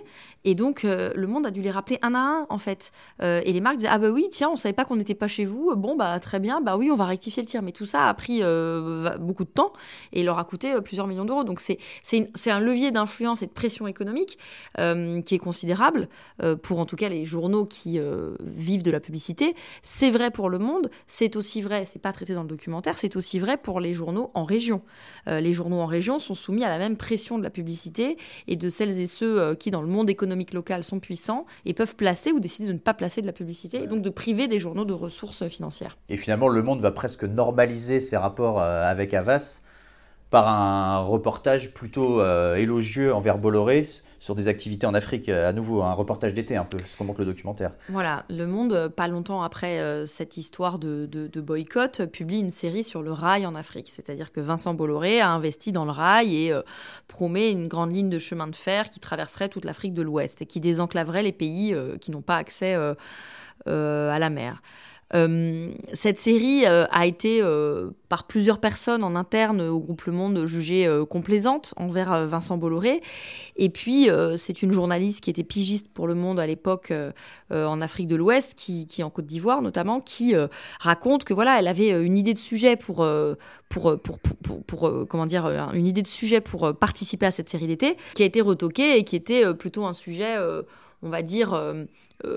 Et 0.44 0.54
donc, 0.54 0.84
euh, 0.84 1.12
le 1.14 1.26
monde 1.26 1.46
a 1.46 1.50
dû 1.50 1.62
les 1.62 1.70
rappeler 1.70 1.98
un 2.02 2.14
à 2.14 2.18
un, 2.18 2.46
en 2.48 2.58
fait. 2.58 2.92
et 3.20 3.52
les 3.52 3.60
marques 3.60 3.76
disaient 3.76 3.90
Ah, 3.90 3.98
bah 3.98 4.10
oui, 4.10 4.28
tiens, 4.30 4.50
on 4.50 4.56
savait 4.56 4.72
pas 4.72 4.84
qu'on 4.84 4.96
n'était 4.96 5.14
pas 5.14 5.28
chez 5.28 5.44
vous. 5.44 5.74
Bon, 5.76 5.96
bah 5.96 6.18
très 6.20 6.40
bien, 6.40 6.60
bah 6.60 6.76
oui, 6.76 6.90
on 6.90 6.96
va 6.96 7.06
rectifier 7.06 7.42
le 7.42 7.48
tir. 7.48 7.62
Mais 7.62 7.72
tout 7.72 7.86
ça 7.86 8.08
a 8.08 8.14
pris 8.14 8.42
beaucoup 9.20 9.44
de 9.44 9.50
temps 9.50 9.72
et 10.12 10.22
leur 10.22 10.38
a 10.38 10.44
coûté 10.44 10.74
plusieurs 10.82 11.06
millions 11.06 11.24
d'euros. 11.24 11.44
Donc, 11.44 11.60
c'est 11.60 12.50
un 12.50 12.60
levier 12.60 12.90
d'influence 12.90 13.42
et 13.42 13.46
de 13.46 13.52
pression 13.52 13.86
économique 13.86 14.38
qui 14.76 15.34
est 15.34 15.40
considérable 15.42 16.08
pour 16.62 16.80
en 16.80 16.86
tout 16.86 16.96
cas 16.96 17.08
les 17.08 17.24
journaux 17.24 17.66
qui 17.66 18.00
vivent 18.40 18.82
de 18.82 18.90
la 18.90 19.00
publicité. 19.00 19.54
C'est 19.82 20.10
vrai 20.10 20.30
pour 20.30 20.48
le 20.48 20.58
monde, 20.58 20.90
c'est 21.06 21.36
aussi 21.36 21.60
vrai, 21.62 21.84
c'est 21.84 22.00
pas 22.00 22.12
traité 22.12 22.34
dans 22.34 22.42
le 22.42 22.48
documentaire, 22.48 22.98
c'est 22.98 23.16
aussi 23.16 23.38
vrai 23.38 23.56
pour 23.56 23.80
les 23.80 23.94
journaux 23.94 24.30
en 24.34 24.44
région. 24.44 24.82
les 25.26 25.52
journaux 25.52 25.80
en 25.80 25.86
région 25.86 26.18
sont 26.18 26.34
soumis 26.34 26.64
à 26.64 26.68
la 26.68 26.78
même 26.78 26.96
pression 26.96 27.38
de 27.38 27.42
la 27.42 27.50
publicité 27.50 28.16
et 28.48 28.56
de 28.62 28.70
celles 28.70 29.00
et 29.00 29.06
ceux 29.06 29.40
euh, 29.40 29.54
qui, 29.54 29.70
dans 29.70 29.82
le 29.82 29.88
monde 29.88 30.08
économique 30.08 30.54
local, 30.54 30.84
sont 30.84 31.00
puissants 31.00 31.44
et 31.66 31.74
peuvent 31.74 31.96
placer 31.96 32.30
ou 32.30 32.38
décider 32.38 32.68
de 32.68 32.72
ne 32.72 32.78
pas 32.78 32.94
placer 32.94 33.20
de 33.20 33.26
la 33.26 33.32
publicité, 33.32 33.82
et 33.82 33.86
donc 33.86 34.02
de 34.02 34.10
priver 34.10 34.46
des 34.46 34.58
journaux 34.58 34.84
de 34.84 34.92
ressources 34.92 35.46
financières. 35.48 35.98
Et 36.08 36.16
finalement, 36.16 36.48
Le 36.48 36.62
Monde 36.62 36.80
va 36.80 36.92
presque 36.92 37.24
normaliser 37.24 37.98
ses 37.98 38.16
rapports 38.16 38.60
euh, 38.60 38.84
avec 38.88 39.12
Havas 39.12 39.62
par 40.30 40.48
un 40.48 41.00
reportage 41.00 41.74
plutôt 41.74 42.20
euh, 42.20 42.54
élogieux 42.54 43.12
envers 43.12 43.36
Bolloré 43.36 43.86
sur 44.22 44.36
des 44.36 44.46
activités 44.46 44.86
en 44.86 44.94
Afrique, 44.94 45.28
euh, 45.28 45.48
à 45.48 45.52
nouveau 45.52 45.82
un 45.82 45.94
reportage 45.94 46.32
d'été 46.32 46.56
un 46.56 46.64
peu, 46.64 46.78
ce 46.86 46.96
qu'on 46.96 47.04
montre 47.04 47.18
le 47.18 47.26
documentaire. 47.26 47.72
Voilà, 47.88 48.24
Le 48.30 48.46
Monde, 48.46 48.86
pas 48.86 49.08
longtemps 49.08 49.42
après 49.42 49.80
euh, 49.80 50.06
cette 50.06 50.36
histoire 50.36 50.78
de, 50.78 51.28
boycott, 51.34 52.06
publie 52.06 52.38
une 52.38 52.50
série 52.50 52.84
sur 52.84 53.02
le 53.02 53.10
rail 53.10 53.46
en 53.46 53.56
Afrique. 53.56 53.88
C'est-à-dire 53.90 54.30
que 54.30 54.38
Vincent 54.38 54.74
Bolloré 54.74 55.20
a 55.20 55.30
investi 55.30 55.72
dans 55.72 55.84
le 55.84 55.90
rail 55.90 56.36
et 56.36 56.54
promet 57.08 57.50
une 57.50 57.66
grande 57.66 57.92
ligne 57.92 58.10
de 58.10 58.20
chemin 58.20 58.46
de 58.46 58.54
fer 58.54 58.90
qui 58.90 59.00
traverserait 59.00 59.48
toute 59.48 59.64
l'Afrique 59.64 59.92
de 59.92 60.02
l'Ouest 60.02 60.40
et 60.42 60.46
qui 60.46 60.60
désenclaverait 60.60 61.24
les 61.24 61.32
pays 61.32 61.74
qui 62.00 62.12
n'ont 62.12 62.22
pas 62.22 62.36
accès 62.36 62.74
à 62.74 64.18
la 64.18 64.30
mer. 64.30 64.62
Euh, 65.14 65.72
cette 65.92 66.18
série 66.18 66.64
euh, 66.66 66.86
a 66.90 67.06
été 67.06 67.40
euh, 67.42 67.90
par 68.08 68.24
plusieurs 68.24 68.58
personnes 68.58 69.04
en 69.04 69.14
interne 69.14 69.60
au 69.60 69.78
groupe 69.78 70.04
Le 70.04 70.12
Monde 70.12 70.46
jugée 70.46 70.88
complaisante 71.08 71.74
envers 71.76 72.26
Vincent 72.26 72.56
Bolloré. 72.56 73.00
Et 73.56 73.68
puis 73.70 74.08
c'est 74.36 74.62
une 74.62 74.72
journaliste 74.72 75.22
qui 75.22 75.30
était 75.30 75.42
pigiste 75.44 75.88
pour 75.88 76.06
Le 76.06 76.14
Monde 76.14 76.38
à 76.38 76.46
l'époque 76.46 76.92
en 77.50 77.80
Afrique 77.80 78.08
de 78.08 78.16
l'Ouest, 78.16 78.54
qui, 78.54 78.86
qui, 78.86 79.02
en 79.02 79.08
Côte 79.08 79.24
d'Ivoire 79.24 79.62
notamment, 79.62 80.00
qui 80.00 80.34
raconte 80.78 81.24
que 81.24 81.32
voilà, 81.32 81.58
elle 81.58 81.68
avait 81.68 81.88
une 81.88 82.18
idée 82.18 82.34
de 82.34 82.38
sujet 82.38 82.76
pour 82.76 83.06
comment 85.08 85.26
dire 85.26 85.46
une 85.72 85.86
idée 85.86 86.02
de 86.02 86.06
sujet 86.06 86.42
pour 86.42 86.76
participer 86.76 87.24
à 87.24 87.30
cette 87.30 87.48
série 87.48 87.66
d'été, 87.66 87.96
qui 88.14 88.22
a 88.22 88.26
été 88.26 88.42
retoquée 88.42 88.98
et 88.98 89.04
qui 89.04 89.16
était 89.16 89.54
plutôt 89.54 89.86
un 89.86 89.94
sujet 89.94 90.36
on 91.02 91.08
va 91.08 91.22
dire, 91.22 91.60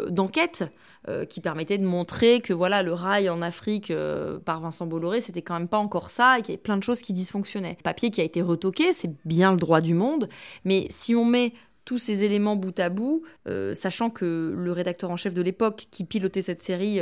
d'enquête 0.09 0.63
euh, 1.07 1.23
qui 1.23 1.39
permettait 1.39 1.77
de 1.77 1.85
montrer 1.85 2.39
que 2.39 2.51
voilà 2.51 2.81
le 2.81 2.91
rail 2.91 3.29
en 3.29 3.43
Afrique 3.43 3.91
euh, 3.91 4.39
par 4.39 4.59
Vincent 4.59 4.87
Bolloré, 4.87 5.21
c'était 5.21 5.43
quand 5.43 5.53
même 5.53 5.67
pas 5.67 5.77
encore 5.77 6.09
ça 6.09 6.39
et 6.39 6.41
qu'il 6.41 6.49
y 6.49 6.55
avait 6.55 6.63
plein 6.63 6.77
de 6.77 6.83
choses 6.83 6.99
qui 7.01 7.13
dysfonctionnaient. 7.13 7.77
Papier 7.83 8.09
qui 8.09 8.21
a 8.21 8.23
été 8.23 8.41
retoqué, 8.41 8.91
c'est 8.91 9.11
bien 9.23 9.51
le 9.51 9.59
droit 9.59 9.81
du 9.81 9.93
monde, 9.93 10.29
mais 10.63 10.87
si 10.89 11.13
on 11.13 11.23
met 11.23 11.53
tous 11.83 11.99
ces 11.99 12.23
éléments 12.23 12.55
bout 12.55 12.79
à 12.79 12.89
bout, 12.89 13.21
euh, 13.47 13.75
sachant 13.75 14.09
que 14.09 14.51
le 14.57 14.71
rédacteur 14.71 15.11
en 15.11 15.15
chef 15.15 15.35
de 15.35 15.43
l'époque 15.43 15.85
qui 15.91 16.05
pilotait 16.05 16.41
cette 16.41 16.63
série 16.63 16.99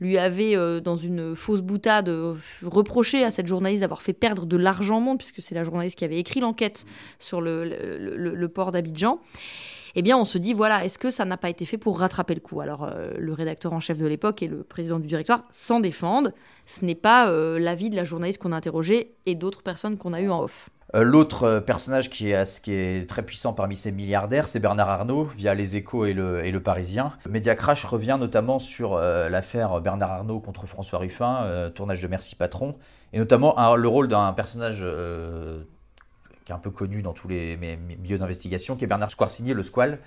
lui 0.00 0.18
avait, 0.18 0.80
dans 0.80 0.96
une 0.96 1.36
fausse 1.36 1.60
boutade, 1.60 2.12
reproché 2.64 3.22
à 3.22 3.30
cette 3.30 3.46
journaliste 3.46 3.82
d'avoir 3.82 4.02
fait 4.02 4.12
perdre 4.12 4.44
de 4.44 4.56
l'argent 4.56 4.98
au 4.98 5.00
monde, 5.00 5.18
puisque 5.18 5.40
c'est 5.40 5.54
la 5.54 5.62
journaliste 5.62 5.96
qui 5.96 6.04
avait 6.04 6.18
écrit 6.18 6.40
l'enquête 6.40 6.84
sur 7.20 7.40
le 7.40 8.46
port 8.48 8.72
d'Abidjan 8.72 9.20
eh 9.98 10.02
bien 10.02 10.16
on 10.18 10.26
se 10.26 10.36
dit 10.36 10.52
voilà, 10.52 10.84
est-ce 10.84 10.98
que 10.98 11.10
ça 11.10 11.24
n'a 11.24 11.38
pas 11.38 11.48
été 11.48 11.64
fait 11.64 11.78
pour 11.78 11.98
rattraper 11.98 12.34
le 12.34 12.40
coup? 12.40 12.60
Alors 12.60 12.84
euh, 12.84 13.12
le 13.18 13.32
rédacteur 13.32 13.72
en 13.72 13.80
chef 13.80 13.98
de 13.98 14.06
l'époque 14.06 14.42
et 14.42 14.46
le 14.46 14.62
président 14.62 14.98
du 14.98 15.06
directoire 15.06 15.44
s'en 15.52 15.80
défendent. 15.80 16.34
Ce 16.66 16.84
n'est 16.84 16.94
pas 16.94 17.30
euh, 17.30 17.58
l'avis 17.58 17.88
de 17.88 17.96
la 17.96 18.04
journaliste 18.04 18.38
qu'on 18.40 18.52
a 18.52 18.56
interrogée 18.56 19.14
et 19.24 19.34
d'autres 19.34 19.62
personnes 19.62 19.96
qu'on 19.96 20.12
a 20.12 20.20
eues 20.20 20.28
en 20.28 20.42
off. 20.42 20.68
Euh, 20.94 21.02
l'autre 21.02 21.60
personnage 21.60 22.10
qui 22.10 22.30
est, 22.30 23.08
très 23.08 23.22
puissant 23.22 23.54
parmi 23.54 23.74
ces 23.74 23.90
milliardaires, 23.90 24.48
c'est 24.48 24.60
Bernard 24.60 24.90
Arnault, 24.90 25.24
via 25.34 25.54
Les 25.54 25.78
Échos 25.78 26.04
et 26.04 26.12
Le, 26.12 26.58
Parisien. 26.60 27.12
Media 27.28 27.54
Crash 27.56 27.86
revient 27.86 28.18
notamment 28.20 28.58
sur 28.58 28.96
l'affaire 28.98 29.80
Bernard 29.80 30.12
Arnault 30.12 30.38
contre 30.38 30.66
François 30.66 31.00
Ruffin, 31.00 31.70
tournage 31.74 32.00
de 32.00 32.06
Merci 32.06 32.36
Patron, 32.36 32.76
et 33.12 33.18
notamment 33.18 33.74
le 33.74 33.88
rôle 33.88 34.06
d'un 34.06 34.32
personnage 34.32 34.86
qui 36.46 36.52
est 36.52 36.54
un 36.54 36.58
peu 36.58 36.70
connu 36.70 37.02
dans 37.02 37.12
tous 37.12 37.28
les 37.28 37.56
milieux 37.56 38.18
d'investigation, 38.18 38.76
qui 38.76 38.84
est 38.84 38.86
Bernard 38.86 39.10
Squarcini, 39.10 39.52
le 39.52 39.64
Squal, 39.64 39.98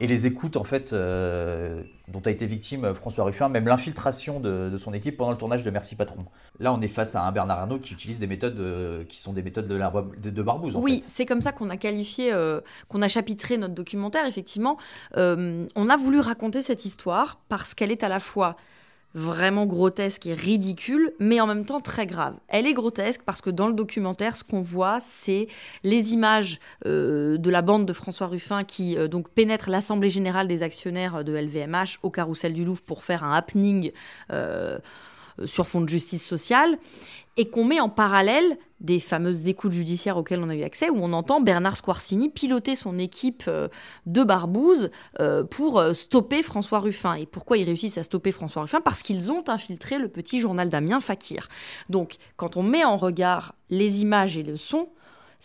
et 0.00 0.06
les 0.06 0.26
écoutes 0.26 0.56
en 0.56 0.64
fait 0.64 0.92
euh, 0.92 1.82
dont 2.08 2.20
a 2.20 2.30
été 2.30 2.46
victime 2.46 2.84
euh, 2.84 2.94
François 2.94 3.24
Ruffin, 3.24 3.48
même 3.48 3.66
l'infiltration 3.66 4.40
de, 4.40 4.76
son 4.76 4.92
équipe 4.92 5.16
pendant 5.16 5.30
le 5.30 5.36
tournage 5.36 5.62
de 5.62 5.70
Merci 5.70 5.94
Patron. 5.94 6.26
Là, 6.58 6.72
on 6.72 6.80
est 6.80 6.88
face 6.88 7.14
à 7.14 7.22
un 7.22 7.30
Bernard 7.30 7.60
Arnault 7.60 7.78
qui 7.78 7.92
utilise 7.92 8.18
des 8.18 8.26
méthodes 8.26 8.58
euh, 8.58 9.04
qui 9.04 9.18
sont 9.18 9.32
des 9.32 9.42
méthodes 9.42 9.68
de, 9.68 9.74
la, 9.74 9.92
de, 10.20 10.42
Barbouze. 10.42 10.74
oui, 10.76 11.02
c'est 11.06 11.26
comme 11.26 11.40
ça 11.40 11.52
qu'on 11.52 11.70
a 11.70 11.76
qualifié, 11.76 12.32
qu'on 12.88 13.02
a 13.02 13.08
chapitré 13.08 13.56
notre 13.56 13.74
documentaire. 13.74 14.26
Effectivement, 14.26 14.78
on 15.16 15.88
a 15.88 15.96
voulu 15.96 16.20
raconter 16.20 16.62
cette 16.62 16.84
histoire 16.84 17.38
parce 17.48 17.74
qu'elle 17.74 17.92
est 17.92 18.02
à 18.02 18.08
la 18.08 18.20
fois 18.20 18.56
vraiment 19.14 19.64
grotesque 19.64 20.26
et 20.26 20.34
ridicule, 20.34 21.12
mais 21.20 21.40
en 21.40 21.46
même 21.46 21.64
temps 21.64 21.80
très 21.80 22.06
grave. 22.06 22.34
Elle 22.48 22.66
est 22.66 22.74
grotesque 22.74 23.22
parce 23.24 23.40
que 23.40 23.50
dans 23.50 23.68
le 23.68 23.72
documentaire, 23.72 24.36
ce 24.36 24.44
qu'on 24.44 24.62
voit, 24.62 24.98
c'est 25.00 25.46
les 25.84 26.12
images 26.12 26.58
euh, 26.86 27.38
de 27.38 27.50
la 27.50 27.62
bande 27.62 27.86
de 27.86 27.92
François 27.92 28.26
Ruffin 28.26 28.64
qui 28.64 28.98
euh, 28.98 29.06
donc 29.06 29.28
pénètre 29.28 29.70
l'Assemblée 29.70 30.10
générale 30.10 30.48
des 30.48 30.62
actionnaires 30.62 31.24
de 31.24 31.32
LVMH 31.32 31.98
au 32.02 32.10
carrousel 32.10 32.52
du 32.52 32.64
Louvre 32.64 32.82
pour 32.82 33.04
faire 33.04 33.24
un 33.24 33.32
happening. 33.32 33.92
Euh, 34.32 34.78
sur 35.46 35.66
fond 35.66 35.80
de 35.80 35.88
justice 35.88 36.24
sociale 36.24 36.78
et 37.36 37.48
qu'on 37.48 37.64
met 37.64 37.80
en 37.80 37.88
parallèle 37.88 38.58
des 38.80 39.00
fameuses 39.00 39.48
écoutes 39.48 39.72
judiciaires 39.72 40.16
auxquelles 40.16 40.42
on 40.42 40.48
a 40.48 40.54
eu 40.54 40.62
accès, 40.62 40.90
où 40.90 40.98
on 40.98 41.12
entend 41.12 41.40
Bernard 41.40 41.76
Squarcini 41.76 42.28
piloter 42.28 42.76
son 42.76 42.98
équipe 42.98 43.44
euh, 43.48 43.68
de 44.06 44.22
Barbouze 44.22 44.90
euh, 45.20 45.42
pour 45.42 45.78
euh, 45.78 45.94
stopper 45.94 46.42
François 46.42 46.80
Ruffin. 46.80 47.14
Et 47.14 47.26
pourquoi 47.26 47.56
ils 47.56 47.64
réussissent 47.64 47.98
à 47.98 48.02
stopper 48.02 48.30
François 48.30 48.62
Ruffin? 48.62 48.80
Parce 48.80 49.02
qu'ils 49.02 49.32
ont 49.32 49.44
infiltré 49.48 49.98
le 49.98 50.08
petit 50.08 50.40
journal 50.40 50.68
d'Amiens 50.68 51.00
Fakir. 51.00 51.48
Donc, 51.88 52.16
quand 52.36 52.56
on 52.56 52.62
met 52.62 52.84
en 52.84 52.96
regard 52.96 53.54
les 53.70 54.02
images 54.02 54.36
et 54.36 54.42
le 54.42 54.56
son, 54.56 54.88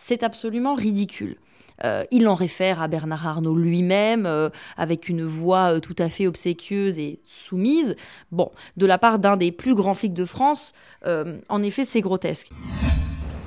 c'est 0.00 0.22
absolument 0.22 0.74
ridicule. 0.74 1.36
Euh, 1.84 2.04
il 2.10 2.26
en 2.26 2.34
réfère 2.34 2.80
à 2.80 2.88
Bernard 2.88 3.26
Arnault 3.26 3.56
lui-même, 3.56 4.24
euh, 4.24 4.48
avec 4.78 5.08
une 5.08 5.24
voix 5.24 5.74
euh, 5.74 5.80
tout 5.80 5.94
à 5.98 6.08
fait 6.08 6.26
obséquieuse 6.26 6.98
et 6.98 7.20
soumise. 7.24 7.94
Bon, 8.32 8.50
de 8.78 8.86
la 8.86 8.96
part 8.96 9.18
d'un 9.18 9.36
des 9.36 9.52
plus 9.52 9.74
grands 9.74 9.94
flics 9.94 10.14
de 10.14 10.24
France, 10.24 10.72
en 11.04 11.62
effet, 11.62 11.84
c'est 11.84 12.00
grotesque. 12.00 12.50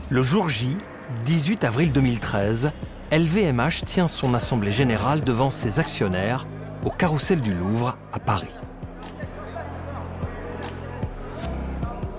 Le 0.10 0.22
jour 0.22 0.48
J, 0.50 0.78
18 1.26 1.64
avril 1.64 1.92
2013, 1.92 2.72
LVMH 3.12 3.86
tient 3.86 4.08
son 4.08 4.34
assemblée 4.34 4.72
générale 4.72 5.22
devant 5.22 5.50
ses 5.50 5.80
actionnaires 5.80 6.48
au 6.86 6.90
carrousel 6.90 7.42
du 7.42 7.54
Louvre 7.54 7.98
à 8.12 8.20
Paris. 8.20 8.54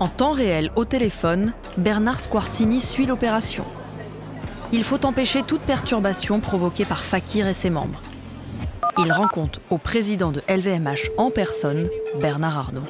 En 0.00 0.08
temps 0.08 0.32
réel 0.32 0.70
au 0.74 0.84
téléphone, 0.84 1.52
Bernard 1.76 2.20
Squarcini 2.20 2.80
suit 2.80 3.06
l'opération. 3.06 3.64
Il 4.76 4.82
faut 4.82 5.06
empêcher 5.06 5.44
toute 5.44 5.60
perturbation 5.60 6.40
provoquée 6.40 6.84
par 6.84 7.04
Fakir 7.04 7.46
et 7.46 7.52
ses 7.52 7.70
membres. 7.70 8.00
Il 8.98 9.12
rend 9.12 9.28
compte 9.28 9.60
au 9.70 9.78
président 9.78 10.32
de 10.32 10.40
LVMH 10.48 11.12
en 11.16 11.30
personne, 11.30 11.88
Bernard 12.20 12.58
Arnault. 12.58 12.88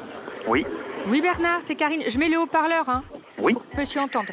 Oui. 0.48 0.64
Oui 1.10 1.20
Bernard, 1.20 1.60
c'est 1.68 1.76
Karine. 1.76 2.00
Je 2.10 2.16
mets 2.16 2.30
les 2.30 2.38
haut-parleurs. 2.38 2.88
Hein. 2.88 3.02
Oui. 3.38 3.54
Monsieur 3.76 4.00
entendre. 4.00 4.30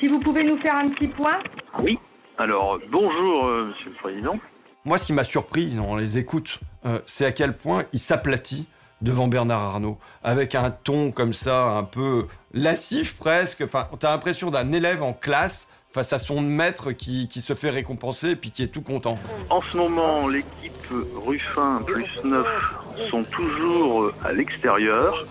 Si 0.00 0.08
vous 0.08 0.18
pouvez 0.20 0.44
nous 0.44 0.56
faire 0.62 0.76
un 0.76 0.88
petit 0.88 1.08
point. 1.08 1.36
Oui. 1.80 1.98
Alors, 2.38 2.78
bonjour, 2.90 3.44
euh, 3.44 3.66
monsieur 3.66 3.90
le 3.90 3.96
président. 3.96 4.38
Moi, 4.86 4.96
ce 4.96 5.04
qui 5.04 5.12
m'a 5.12 5.24
surpris 5.24 5.66
dans 5.74 5.96
les 5.96 6.16
écoutes, 6.16 6.60
euh, 6.86 7.00
c'est 7.04 7.26
à 7.26 7.32
quel 7.32 7.54
point 7.54 7.82
il 7.92 7.98
s'aplatit 7.98 8.66
devant 9.02 9.28
Bernard 9.28 9.60
Arnault, 9.60 9.98
avec 10.24 10.54
un 10.54 10.70
ton 10.70 11.10
comme 11.10 11.34
ça, 11.34 11.66
un 11.66 11.84
peu 11.84 12.28
lascif 12.54 13.18
presque. 13.18 13.60
Enfin, 13.60 13.88
t'as 14.00 14.12
l'impression 14.12 14.50
d'un 14.50 14.72
élève 14.72 15.02
en 15.02 15.12
classe 15.12 15.68
face 15.92 16.12
à 16.12 16.18
son 16.18 16.40
maître 16.40 16.92
qui, 16.92 17.28
se 17.28 17.54
fait 17.54 17.70
récompenser 17.70 18.30
et 18.30 18.36
puis 18.36 18.50
qui 18.50 18.62
est 18.62 18.68
tout 18.68 18.82
content. 18.82 19.18
En 19.50 19.60
ce 19.62 19.76
moment, 19.76 20.26
l'équipe 20.26 20.72
Ruffin 21.26 21.82
plus 21.86 22.24
9 22.24 22.46
sont 23.10 23.24
toujours 23.24 24.10
à 24.24 24.32
l'extérieur. 24.32 25.26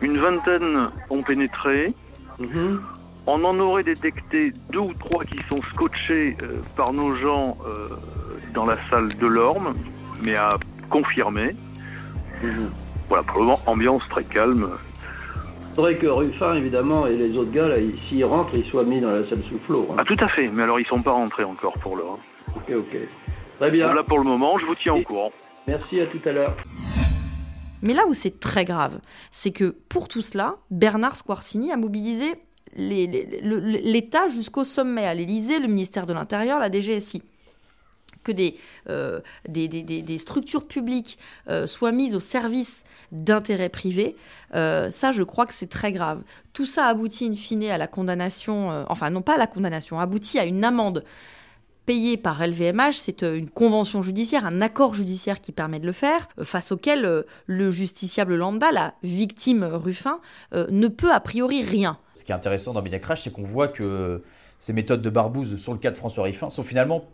Une 0.00 0.18
vingtaine 0.18 0.90
ont 1.10 1.22
pénétré. 1.22 1.94
Mhm. 2.40 2.82
On 3.28 3.44
en 3.44 3.58
aurait 3.58 3.82
détecté 3.82 4.52
deux 4.70 4.80
ou 4.80 4.94
trois 4.94 5.24
qui 5.24 5.38
sont 5.50 5.60
scotchés 5.74 6.36
euh, 6.42 6.60
par 6.76 6.92
nos 6.92 7.14
gens 7.14 7.58
euh, 7.66 7.88
dans 8.54 8.66
la 8.66 8.76
salle 8.88 9.08
de 9.08 9.26
l'Orme, 9.26 9.74
mais 10.24 10.36
à 10.36 10.50
confirmer. 10.90 11.56
Mhm. 12.42 12.70
Voilà, 13.08 13.24
pour 13.24 13.38
le 13.38 13.44
moment, 13.46 13.58
ambiance 13.66 14.02
très 14.10 14.24
calme 14.24 14.70
faudrait 15.76 15.98
que 15.98 16.06
Ruffin, 16.06 16.54
évidemment, 16.54 17.06
et 17.06 17.16
les 17.16 17.36
autres 17.38 17.52
gars, 17.52 17.68
là, 17.68 17.76
s'ils 18.08 18.24
rentrent, 18.24 18.54
ils 18.54 18.64
soient 18.70 18.84
mis 18.84 18.98
dans 18.98 19.10
la 19.10 19.28
salle 19.28 19.42
sous 19.48 19.58
flot. 19.66 19.86
Hein. 19.90 19.96
Ah, 20.00 20.04
tout 20.04 20.16
à 20.20 20.28
fait, 20.28 20.48
mais 20.48 20.62
alors 20.62 20.80
ils 20.80 20.86
sont 20.86 21.02
pas 21.02 21.12
rentrés 21.12 21.44
encore 21.44 21.74
pour 21.74 21.96
l'heure. 21.96 22.18
Ok, 22.56 22.72
ok. 22.74 22.96
Très 23.58 23.70
bien. 23.70 23.92
là, 23.92 24.02
pour 24.02 24.18
le 24.18 24.24
moment, 24.24 24.58
je 24.58 24.64
vous 24.64 24.74
tiens 24.74 24.94
au 24.94 25.02
courant. 25.02 25.30
Merci, 25.66 26.00
à 26.00 26.06
tout 26.06 26.20
à 26.24 26.32
l'heure. 26.32 26.56
Mais 27.82 27.92
là 27.92 28.06
où 28.08 28.14
c'est 28.14 28.40
très 28.40 28.64
grave, 28.64 29.00
c'est 29.30 29.50
que 29.50 29.76
pour 29.90 30.08
tout 30.08 30.22
cela, 30.22 30.56
Bernard 30.70 31.16
Squarcini 31.16 31.70
a 31.70 31.76
mobilisé 31.76 32.32
l'État 32.74 34.28
jusqu'au 34.28 34.64
sommet, 34.64 35.04
à 35.04 35.12
l'Élysée, 35.12 35.58
le 35.58 35.68
ministère 35.68 36.06
de 36.06 36.14
l'Intérieur, 36.14 36.58
la 36.58 36.70
DGSI 36.70 37.22
que 38.26 38.32
des, 38.32 38.56
euh, 38.88 39.20
des, 39.48 40.18
structures 40.18 40.66
publiques 40.66 41.18
euh, 41.48 41.66
soient 41.66 41.92
mises 41.92 42.14
au 42.14 42.20
service 42.20 42.84
d'intérêts 43.12 43.68
privés, 43.68 44.16
euh, 44.54 44.90
ça, 44.90 45.12
je 45.12 45.22
crois 45.22 45.46
que 45.46 45.54
c'est 45.54 45.70
très 45.70 45.92
grave. 45.92 46.22
Tout 46.52 46.66
ça 46.66 46.86
aboutit 46.86 47.26
in 47.26 47.34
fine 47.34 47.64
à 47.64 47.78
la 47.78 47.86
condamnation, 47.86 48.84
enfin 48.88 49.10
non 49.10 49.22
pas 49.22 49.34
à 49.34 49.38
la 49.38 49.46
condamnation, 49.46 50.00
aboutit 50.00 50.38
à 50.38 50.44
une 50.44 50.64
amende 50.64 51.04
payé 51.86 52.16
par 52.16 52.44
LVMH, 52.44 52.94
c'est 52.94 53.22
euh, 53.22 53.38
une 53.38 53.48
convention 53.48 54.02
judiciaire, 54.02 54.44
un 54.44 54.60
accord 54.60 54.92
judiciaire 54.92 55.40
qui 55.40 55.52
permet 55.52 55.78
de 55.78 55.86
le 55.86 55.92
faire, 55.92 56.28
euh, 56.38 56.44
face 56.44 56.72
auquel 56.72 57.04
euh, 57.04 57.22
le 57.46 57.70
justiciable 57.70 58.34
lambda, 58.34 58.72
la 58.72 58.94
victime 59.02 59.64
Ruffin, 59.64 60.20
ne 60.52 60.88
peut 60.88 61.12
a 61.12 61.20
priori 61.20 61.62
rien. 61.62 61.98
Ce 62.14 62.24
qui 62.24 62.32
est 62.32 62.34
intéressant 62.34 62.72
dans 62.72 62.82
Media 62.82 62.98
Crash, 62.98 63.22
c'est 63.22 63.32
qu'on 63.32 63.44
voit 63.44 63.68
que 63.68 64.22
ces 64.58 64.72
méthodes 64.72 65.02
de 65.02 65.10
barbouze 65.10 65.56
sur 65.56 65.72
le 65.72 65.78
cas 65.78 65.90
de 65.90 65.96
François 65.96 66.24
Ruffin 66.24 66.50
sont 66.50 66.64
finalement 66.64 67.04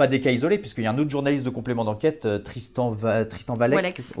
pas 0.00 0.06
des 0.06 0.22
cas 0.22 0.30
isolés, 0.30 0.56
puisqu'il 0.56 0.84
y 0.84 0.86
a 0.86 0.90
un 0.90 0.98
autre 0.98 1.10
journaliste 1.10 1.44
de 1.44 1.50
complément 1.50 1.84
d'enquête, 1.84 2.26
Tristan, 2.42 2.96
Tristan 3.28 3.54
Valex, 3.54 4.14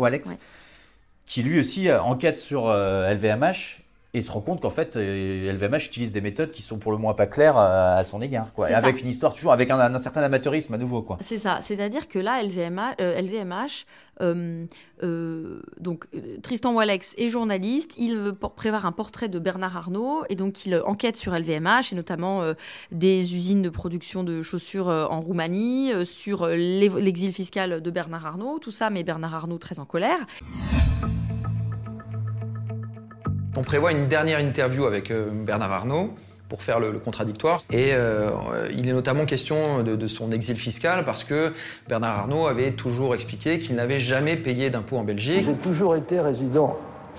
qui 1.24 1.42
lui 1.42 1.58
aussi 1.58 1.90
enquête 1.90 2.36
sur 2.36 2.68
LVMH 2.70 3.80
et 4.12 4.22
se 4.22 4.32
rend 4.32 4.40
compte 4.40 4.60
qu'en 4.60 4.70
fait, 4.70 4.96
LVMH 4.96 5.74
euh, 5.74 5.78
utilise 5.78 6.10
des 6.10 6.20
méthodes 6.20 6.50
qui 6.50 6.62
sont 6.62 6.78
pour 6.78 6.90
le 6.90 6.98
moins 6.98 7.14
pas 7.14 7.26
claires 7.26 7.56
euh, 7.56 7.98
à 7.98 8.04
son 8.04 8.20
égard. 8.20 8.52
Quoi. 8.54 8.66
avec 8.68 9.02
une 9.02 9.08
histoire 9.08 9.32
toujours, 9.32 9.52
avec 9.52 9.70
un, 9.70 9.98
certain 9.98 10.22
amateurisme 10.22 10.74
à 10.74 10.78
nouveau. 10.78 11.02
Quoi. 11.02 11.18
C'est 11.20 11.38
ça. 11.38 11.60
C'est-à-dire 11.62 12.08
que 12.08 12.18
là, 12.18 12.42
LVMH, 12.42 13.86
euh, 14.20 14.66
donc 15.80 16.06
Tristan 16.42 16.74
Walex 16.74 17.14
est 17.18 17.28
journaliste, 17.28 17.94
il 17.98 18.16
veut 18.16 18.34
prévoir 18.34 18.84
un 18.84 18.92
portrait 18.92 19.28
de 19.28 19.38
Bernard 19.38 19.76
Arnault 19.76 20.24
et 20.28 20.34
donc 20.34 20.66
il 20.66 20.80
enquête 20.84 21.16
sur 21.16 21.32
LVMH 21.32 21.92
et 21.92 21.94
notamment 21.94 22.42
des 22.90 23.34
usines 23.34 23.62
de 23.62 23.70
production 23.70 24.24
de 24.24 24.42
chaussures 24.42 24.88
en 24.88 25.20
Roumanie, 25.20 25.92
sur 26.04 26.46
l'exil 26.48 27.32
fiscal 27.32 27.80
de 27.80 27.90
Bernard 27.90 28.26
Arnault, 28.26 28.58
tout 28.58 28.72
ça, 28.72 28.90
mais 28.90 29.04
Bernard 29.04 29.34
Arnault 29.34 29.58
très 29.58 29.78
en 29.78 29.84
colère. 29.84 30.18
On 33.56 33.62
prévoit 33.62 33.90
une 33.90 34.06
dernière 34.06 34.38
interview 34.38 34.86
avec 34.86 35.10
euh, 35.10 35.28
Bernard 35.32 35.72
Arnault 35.72 36.10
pour 36.48 36.62
faire 36.62 36.78
le, 36.78 36.92
contradictoire. 36.92 37.62
Et 37.72 37.90
euh, 37.92 38.30
il 38.76 38.88
est 38.88 38.92
notamment 38.92 39.24
question 39.24 39.82
de, 39.82 40.06
son 40.06 40.30
exil 40.32 40.56
fiscal 40.56 41.04
parce 41.04 41.24
que 41.24 41.52
Bernard 41.88 42.18
Arnault 42.18 42.46
avait 42.46 42.72
toujours 42.72 43.14
expliqué 43.14 43.58
qu'il 43.58 43.76
n'avait 43.76 43.98
jamais 43.98 44.36
payé 44.36 44.68
d'impôts 44.70 44.98
en 44.98 45.04
Belgique. 45.04 45.46
J'ai 45.46 45.54
toujours 45.54 45.94
été 45.94 46.20
résident 46.20 46.76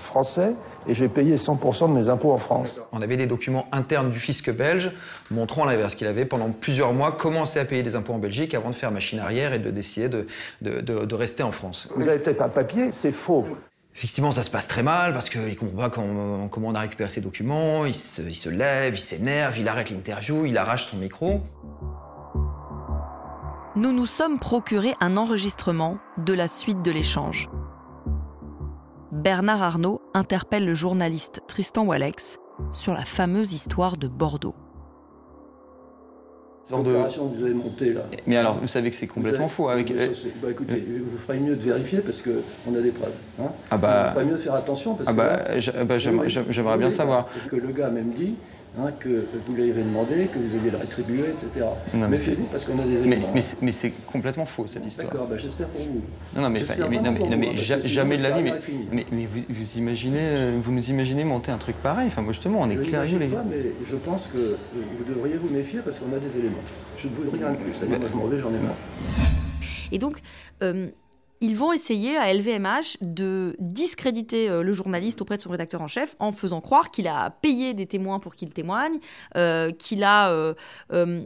français 0.08 0.52
et 0.86 0.94
j'ai 0.94 1.08
payé 1.08 1.36
100% 1.36 1.88
de 1.88 1.94
mes 1.94 2.08
impôts 2.08 2.32
en 2.32 2.38
France. 2.38 2.78
On 2.92 3.00
avait 3.00 3.16
des 3.16 3.26
documents 3.26 3.66
internes 3.72 4.10
du 4.10 4.18
fisc 4.18 4.50
belge 4.50 4.90
montrant 5.30 5.64
l'inverse, 5.64 5.94
qu'il 5.94 6.06
avait 6.06 6.24
pendant 6.24 6.50
plusieurs 6.50 6.92
mois 6.92 7.12
commencé 7.12 7.58
à 7.58 7.64
payer 7.64 7.82
des 7.82 7.94
impôts 7.96 8.12
en 8.12 8.18
Belgique 8.18 8.54
avant 8.54 8.70
de 8.70 8.74
faire 8.74 8.90
machine 8.90 9.18
arrière 9.18 9.54
et 9.54 9.58
de 9.58 9.70
décider 9.70 10.08
de, 10.08 10.80
de 10.80 11.14
rester 11.14 11.42
en 11.42 11.52
France. 11.52 11.88
Vous 11.96 12.08
avez 12.08 12.18
peut-être 12.18 12.42
un 12.42 12.48
papier, 12.48 12.90
c'est 13.00 13.12
faux. 13.12 13.46
Effectivement, 13.94 14.30
ça 14.30 14.42
se 14.42 14.50
passe 14.50 14.66
très 14.66 14.82
mal 14.82 15.12
parce 15.12 15.28
qu'il 15.28 15.54
comprend 15.56 15.76
pas 15.76 15.90
comment, 15.90 16.48
on 16.56 16.74
a 16.74 16.80
récupéré 16.80 17.10
ses 17.10 17.20
documents, 17.20 17.84
il 17.84 17.94
se, 17.94 18.48
lève, 18.48 18.94
il 18.94 19.00
s'énerve, 19.00 19.58
il 19.58 19.68
arrête 19.68 19.90
l'interview, 19.90 20.46
il 20.46 20.56
arrache 20.56 20.86
son 20.86 20.96
micro. 20.96 21.42
Nous 23.76 23.92
nous 23.92 24.06
sommes 24.06 24.38
procuré 24.38 24.94
un 25.00 25.16
enregistrement 25.16 25.98
de 26.18 26.32
la 26.32 26.48
suite 26.48 26.82
de 26.82 26.90
l'échange. 26.90 27.48
Bernard 29.12 29.62
Arnault 29.62 30.00
interpelle 30.14 30.64
le 30.64 30.74
journaliste 30.74 31.42
Tristan 31.46 31.84
Walex 31.84 32.38
sur 32.72 32.94
la 32.94 33.04
fameuse 33.04 33.52
histoire 33.52 33.96
de 33.96 34.08
Bordeaux. 34.08 34.56
L'opération 36.70 37.28
que 37.28 37.36
vous 37.36 37.44
avez 37.44 37.54
montée 37.54 37.92
là. 37.92 38.02
Mais 38.26 38.36
alors, 38.36 38.58
vous 38.58 38.66
savez 38.66 38.90
que 38.90 38.96
c'est 38.96 39.06
complètement 39.06 39.48
faux. 39.48 39.68
Avec... 39.68 39.92
bah, 40.42 40.50
écoutez, 40.50 40.86
vous 41.04 41.18
ferez 41.18 41.38
mieux 41.38 41.56
de 41.56 41.62
vérifier 41.62 42.00
parce 42.00 42.22
qu'on 42.22 42.74
a 42.74 42.80
des 42.80 42.90
preuves. 42.90 43.12
Hein. 43.40 43.50
ah 43.70 43.76
bah... 43.76 44.06
Vous 44.08 44.14
ferez 44.14 44.24
mieux 44.26 44.32
de 44.32 44.38
faire 44.38 44.54
attention 44.54 44.94
parce 44.94 45.08
ah 45.08 45.12
bah, 45.12 45.38
que. 45.38 45.84
Bah, 45.84 45.98
j'aimerais 45.98 46.78
bien 46.78 46.90
savoir. 46.90 47.28
Que 47.50 47.56
le 47.56 47.68
gars 47.72 47.90
même 47.90 48.10
dit 48.10 48.34
Hein, 48.78 48.90
que 48.98 49.26
vous 49.46 49.54
l'avez 49.54 49.82
demandé, 49.82 50.28
que 50.32 50.38
vous 50.38 50.56
ayez 50.56 50.70
le 50.70 50.78
rétribué, 50.78 51.24
etc. 51.28 51.66
mais 51.92 52.16
c'est 52.16 52.32
vous 52.32 52.46
parce 52.50 52.64
qu'on 52.64 52.78
a 52.78 52.84
des 52.84 53.02
éléments. 53.02 53.30
Mais, 53.34 53.42
mais, 53.60 53.72
c'est 53.72 53.92
complètement 54.06 54.46
faux 54.46 54.66
cette 54.66 54.86
histoire. 54.86 55.10
D'accord, 55.10 55.26
bah, 55.26 55.36
j'espère 55.36 55.68
pour 55.68 55.82
vous. 55.82 56.00
Non, 56.34 56.40
non, 56.40 56.48
mais, 56.48 56.60
non, 56.88 57.36
mais, 57.36 57.54
jamais 57.54 58.16
de 58.16 58.22
la 58.22 58.30
vie. 58.40 58.50
Mais, 58.90 59.04
mais, 59.12 59.26
vous, 59.26 59.40
vous, 59.46 59.76
imaginez, 59.76 60.20
euh, 60.22 60.58
vous 60.62 60.72
nous 60.72 60.88
imaginez 60.88 61.22
monter 61.22 61.52
un 61.52 61.58
truc 61.58 61.76
pareil 61.82 62.06
Enfin, 62.06 62.22
moi 62.22 62.32
justement, 62.32 62.60
on 62.62 62.70
est 62.70 62.76
clair. 62.76 63.04
Je 63.04 63.16
ne 63.16 63.26
pas, 63.26 63.44
mais 63.44 63.72
je 63.86 63.96
pense 63.96 64.28
que 64.28 64.38
euh, 64.38 64.56
vous 64.74 65.04
devriez 65.04 65.36
vous 65.36 65.50
méfier 65.50 65.80
parce 65.80 65.98
qu'on 65.98 66.16
a 66.16 66.18
des 66.18 66.38
éléments. 66.38 66.56
Je 66.96 67.08
ne 67.08 67.12
voudrais 67.12 67.36
rien 67.36 67.52
de 67.52 67.58
plus. 67.58 67.74
Allez, 67.82 67.98
moi 67.98 68.08
je 68.10 68.16
m'en 68.16 68.24
vais, 68.24 68.38
j'en 68.38 68.48
ai 68.54 68.58
marre. 68.58 68.76
Et 69.92 69.98
donc, 69.98 70.22
euh, 70.62 70.88
ils 71.42 71.56
vont 71.56 71.72
essayer 71.72 72.16
à 72.16 72.32
LVMH 72.32 72.98
de 73.00 73.56
discréditer 73.58 74.48
euh, 74.48 74.62
le 74.62 74.72
journaliste 74.72 75.20
auprès 75.20 75.36
de 75.36 75.42
son 75.42 75.50
rédacteur 75.50 75.82
en 75.82 75.88
chef 75.88 76.14
en 76.20 76.30
faisant 76.30 76.60
croire 76.60 76.92
qu'il 76.92 77.08
a 77.08 77.30
payé 77.30 77.74
des 77.74 77.86
témoins 77.86 78.20
pour 78.20 78.36
qu'il 78.36 78.50
témoigne, 78.50 78.98
euh, 79.36 79.72
qu'il 79.72 80.04
a 80.04 80.30
euh, 80.30 80.54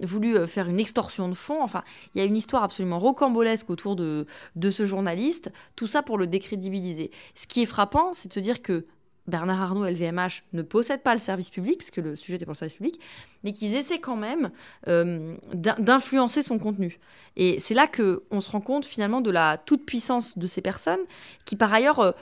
voulu 0.02 0.46
faire 0.46 0.68
une 0.68 0.80
extorsion 0.80 1.28
de 1.28 1.34
fonds. 1.34 1.62
Enfin, 1.62 1.84
il 2.14 2.18
y 2.18 2.22
a 2.22 2.24
une 2.24 2.36
histoire 2.36 2.62
absolument 2.62 2.98
rocambolesque 2.98 3.68
autour 3.68 3.94
de, 3.94 4.26
de 4.56 4.70
ce 4.70 4.86
journaliste, 4.86 5.52
tout 5.76 5.86
ça 5.86 6.02
pour 6.02 6.16
le 6.16 6.26
décrédibiliser. 6.26 7.10
Ce 7.34 7.46
qui 7.46 7.60
est 7.62 7.66
frappant, 7.66 8.14
c'est 8.14 8.28
de 8.28 8.32
se 8.32 8.40
dire 8.40 8.62
que 8.62 8.86
Bernard 9.28 9.60
Arnault, 9.60 9.84
LVMH, 9.84 10.42
ne 10.52 10.62
possèdent 10.62 11.02
pas 11.02 11.14
le 11.14 11.20
service 11.20 11.50
public, 11.50 11.78
puisque 11.78 11.96
le 11.96 12.16
sujet 12.16 12.36
était 12.36 12.44
pour 12.44 12.52
le 12.52 12.58
service 12.58 12.76
public, 12.76 13.00
mais 13.44 13.52
qu'ils 13.52 13.74
essaient 13.74 13.98
quand 13.98 14.16
même 14.16 14.50
euh, 14.88 15.36
d'influencer 15.54 16.42
son 16.42 16.58
contenu. 16.58 16.98
Et 17.36 17.58
c'est 17.58 17.74
là 17.74 17.86
qu'on 17.86 18.40
se 18.40 18.50
rend 18.50 18.60
compte 18.60 18.84
finalement 18.84 19.20
de 19.20 19.30
la 19.30 19.58
toute-puissance 19.58 20.38
de 20.38 20.46
ces 20.46 20.60
personnes, 20.60 21.00
qui 21.44 21.56
par 21.56 21.72
ailleurs 21.72 21.98
euh, 21.98 22.12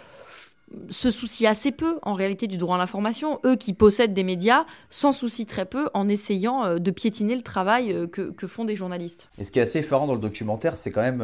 se 0.88 1.10
soucient 1.10 1.50
assez 1.50 1.72
peu 1.72 1.98
en 2.02 2.14
réalité 2.14 2.46
du 2.46 2.56
droit 2.56 2.76
à 2.76 2.78
l'information, 2.78 3.38
eux 3.44 3.56
qui 3.56 3.74
possèdent 3.74 4.14
des 4.14 4.24
médias, 4.24 4.64
s'en 4.88 5.12
soucient 5.12 5.44
très 5.44 5.66
peu 5.66 5.90
en 5.92 6.08
essayant 6.08 6.64
euh, 6.64 6.78
de 6.78 6.90
piétiner 6.90 7.36
le 7.36 7.42
travail 7.42 8.08
que, 8.10 8.46
font 8.46 8.64
des 8.64 8.76
journalistes. 8.76 9.28
Et 9.38 9.44
ce 9.44 9.50
qui 9.50 9.58
est 9.58 9.62
assez 9.62 9.80
effarant 9.80 10.06
dans 10.06 10.14
le 10.14 10.20
documentaire, 10.20 10.76
c'est 10.76 10.90
quand 10.90 11.02
même, 11.02 11.20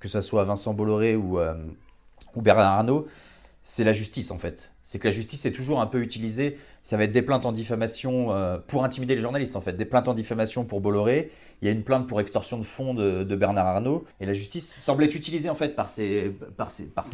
que 0.00 0.08
ce 0.08 0.20
soit 0.20 0.44
Vincent 0.44 0.74
Bolloré 0.74 1.16
ou 1.16 1.38
Bernard 2.36 2.72
Arnault, 2.72 3.06
c'est 3.66 3.82
la 3.82 3.94
justice 3.94 4.30
en 4.30 4.38
fait. 4.38 4.72
C'est 4.82 4.98
que 4.98 5.08
la 5.08 5.14
justice 5.14 5.46
est 5.46 5.52
toujours 5.52 5.80
un 5.80 5.86
peu 5.86 6.02
utilisée. 6.02 6.58
Ça 6.82 6.98
va 6.98 7.04
être 7.04 7.12
des 7.12 7.22
plaintes 7.22 7.46
en 7.46 7.52
diffamation 7.52 8.30
euh, 8.30 8.58
pour 8.58 8.84
intimider 8.84 9.14
les 9.14 9.22
journalistes 9.22 9.56
en 9.56 9.62
fait. 9.62 9.72
Des 9.72 9.86
plaintes 9.86 10.06
en 10.06 10.14
diffamation 10.14 10.66
pour 10.66 10.82
Bolloré. 10.82 11.32
Il 11.62 11.66
y 11.66 11.68
a 11.68 11.72
une 11.72 11.82
plainte 11.82 12.06
pour 12.06 12.20
extorsion 12.20 12.58
de 12.58 12.64
fonds 12.64 12.92
de, 12.92 13.24
Bernard 13.34 13.66
Arnault. 13.66 14.04
Et 14.20 14.26
la 14.26 14.34
justice 14.34 14.74
semble 14.78 15.02
être 15.02 15.14
utilisée 15.14 15.48
en 15.48 15.54
fait 15.54 15.74
par 15.74 15.88
ces, 15.88 16.34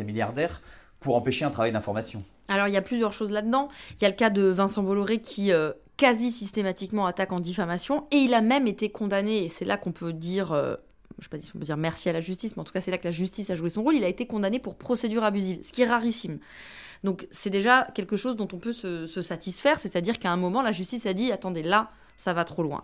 milliardaires 0.05 0.61
pour 0.99 1.15
empêcher 1.15 1.45
un 1.45 1.51
travail 1.51 1.71
d'information. 1.71 2.25
Alors 2.49 2.67
il 2.67 2.75
y 2.75 2.77
a 2.77 2.83
plusieurs 2.83 3.13
choses 3.13 3.31
là-dedans. 3.31 3.69
Il 4.01 4.03
y 4.03 4.07
a 4.07 4.11
le 4.11 4.17
cas 4.17 4.29
de 4.29 4.43
Vincent 4.43 4.83
Bolloré 4.83 5.21
qui 5.21 5.53
euh, 5.53 5.73
quasi 5.97 6.33
systématiquement 6.33 7.07
attaque 7.07 7.31
en 7.31 7.39
diffamation 7.39 8.09
et 8.11 8.17
il 8.17 8.35
a 8.35 8.41
même 8.41 8.67
été 8.67 8.91
condamné. 8.91 9.45
Et 9.45 9.49
c'est 9.49 9.65
là 9.65 9.77
qu'on 9.77 9.93
peut 9.93 10.13
dire 10.13 10.51
euh, 10.51 10.75
je 11.21 11.27
sais 11.27 11.31
pas 11.31 11.39
si 11.39 11.51
on 11.55 11.59
peut 11.59 11.65
dire 11.65 11.77
merci 11.77 12.09
à 12.09 12.13
la 12.13 12.21
justice, 12.21 12.57
mais 12.57 12.63
en 12.63 12.65
tout 12.65 12.73
cas 12.73 12.81
c'est 12.81 12.91
là 12.91 12.99
que 12.99 13.05
la 13.05 13.11
justice 13.11 13.51
a 13.51 13.55
joué 13.55 13.71
son 13.71 13.83
rôle, 13.83 13.95
il 13.95 14.05
a 14.05 14.09
été 14.09 14.27
condamné 14.27 14.59
pour 14.59 14.77
procédure 14.77 15.25
abusive, 15.25 15.61
ce 15.65 15.73
qui 15.73 15.83
est 15.83 15.87
rarissime. 15.87 16.39
Donc 17.05 17.27
c'est 17.31 17.51
déjà 17.51 17.89
quelque 17.95 18.17
chose 18.17 18.37
dont 18.37 18.49
on 18.53 18.59
peut 18.59 18.73
se, 18.73 19.07
satisfaire, 19.07 19.81
c'est-à-dire 19.81 20.19
qu'à 20.19 20.31
un 20.31 20.37
moment 20.37 20.63
la 20.63 20.73
justice 20.73 21.07
a 21.07 21.15
dit 21.15 21.33
attendez 21.33 21.63
là 21.63 21.91
ça 22.21 22.35
va 22.35 22.45
trop 22.45 22.63
loin. 22.63 22.83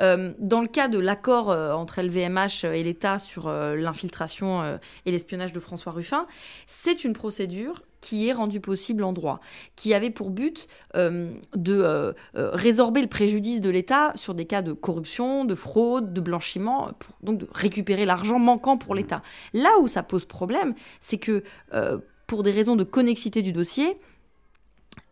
Euh, 0.00 0.32
dans 0.40 0.60
le 0.60 0.66
cas 0.66 0.88
de 0.88 0.98
l'accord 0.98 1.50
euh, 1.50 1.72
entre 1.72 2.02
LVMH 2.02 2.64
et 2.64 2.82
l'État 2.82 3.20
sur 3.20 3.46
euh, 3.46 3.76
l'infiltration 3.76 4.78
et 5.06 5.12
l'espionnage 5.12 5.52
de 5.52 5.60
François 5.60 5.92
Ruffin, 5.92 6.26
c'est 6.66 7.04
une 7.04 7.12
procédure 7.12 7.82
qui 8.00 8.28
est 8.28 8.32
rendue 8.32 8.58
possible 8.58 9.04
en 9.04 9.12
droit, 9.12 9.38
qui 9.76 9.94
avait 9.94 10.10
pour 10.10 10.30
but 10.30 10.66
de 10.94 12.14
résorber 12.34 13.00
le 13.00 13.06
préjudice 13.06 13.60
de 13.60 13.70
l'État 13.70 14.12
sur 14.16 14.34
des 14.34 14.44
cas 14.44 14.60
de 14.62 14.72
corruption, 14.72 15.44
de 15.44 15.54
fraude, 15.54 16.12
de 16.12 16.20
blanchiment, 16.20 16.90
donc 17.22 17.38
de 17.38 17.48
récupérer 17.52 18.04
l'argent 18.04 18.40
manquant 18.40 18.76
pour 18.76 18.96
l'État. 18.96 19.22
Là 19.52 19.70
où 19.80 19.86
ça 19.86 20.02
pose 20.02 20.24
problème, 20.24 20.74
c'est 20.98 21.18
que 21.18 21.44
pour 22.26 22.42
des 22.42 22.50
raisons 22.50 22.74
de 22.74 22.84
connexité 22.84 23.42
du 23.42 23.52
dossier, 23.52 23.96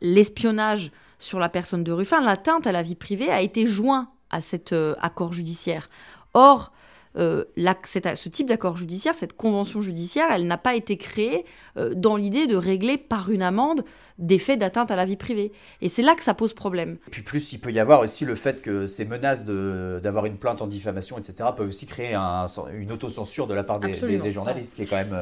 l'espionnage 0.00 0.90
sur 1.20 1.38
la 1.38 1.48
personne 1.48 1.84
de 1.84 1.92
Ruffin, 1.92 2.20
l'atteinte 2.20 2.66
à 2.66 2.72
la 2.72 2.82
vie 2.82 2.96
privée 2.96 3.30
a 3.30 3.40
été 3.40 3.66
joint 3.66 4.08
à 4.30 4.40
cet 4.40 4.72
euh, 4.72 4.96
accord 5.00 5.32
judiciaire. 5.32 5.90
Or, 6.34 6.72
euh, 7.16 7.44
ce 7.56 8.28
type 8.28 8.48
d'accord 8.48 8.76
judiciaire, 8.76 9.14
cette 9.14 9.36
convention 9.36 9.80
judiciaire, 9.80 10.28
elle 10.32 10.46
n'a 10.46 10.56
pas 10.56 10.76
été 10.76 10.96
créée 10.96 11.44
euh, 11.76 11.92
dans 11.94 12.16
l'idée 12.16 12.46
de 12.46 12.56
régler 12.56 12.96
par 12.96 13.30
une 13.30 13.42
amende 13.42 13.84
des 14.18 14.38
faits 14.38 14.60
d'atteinte 14.60 14.90
à 14.90 14.96
la 14.96 15.04
vie 15.04 15.16
privée. 15.16 15.52
Et 15.82 15.88
c'est 15.88 16.02
là 16.02 16.14
que 16.14 16.22
ça 16.22 16.32
pose 16.32 16.54
problème. 16.54 16.98
Et 17.08 17.10
puis 17.10 17.22
plus, 17.22 17.52
il 17.52 17.58
peut 17.58 17.72
y 17.72 17.80
avoir 17.80 18.00
aussi 18.00 18.24
le 18.24 18.36
fait 18.36 18.62
que 18.62 18.86
ces 18.86 19.04
menaces 19.04 19.44
d'avoir 19.44 20.26
une 20.26 20.36
plainte 20.36 20.62
en 20.62 20.68
diffamation, 20.68 21.18
etc., 21.18 21.50
peuvent 21.56 21.68
aussi 21.68 21.86
créer 21.86 22.14
une 22.14 22.92
autocensure 22.92 23.46
de 23.46 23.54
la 23.54 23.64
part 23.64 23.80
des, 23.80 23.92
journalistes, 24.32 24.74
qui 24.76 24.82
est 24.82 24.86
quand 24.86 24.96
même... 24.96 25.16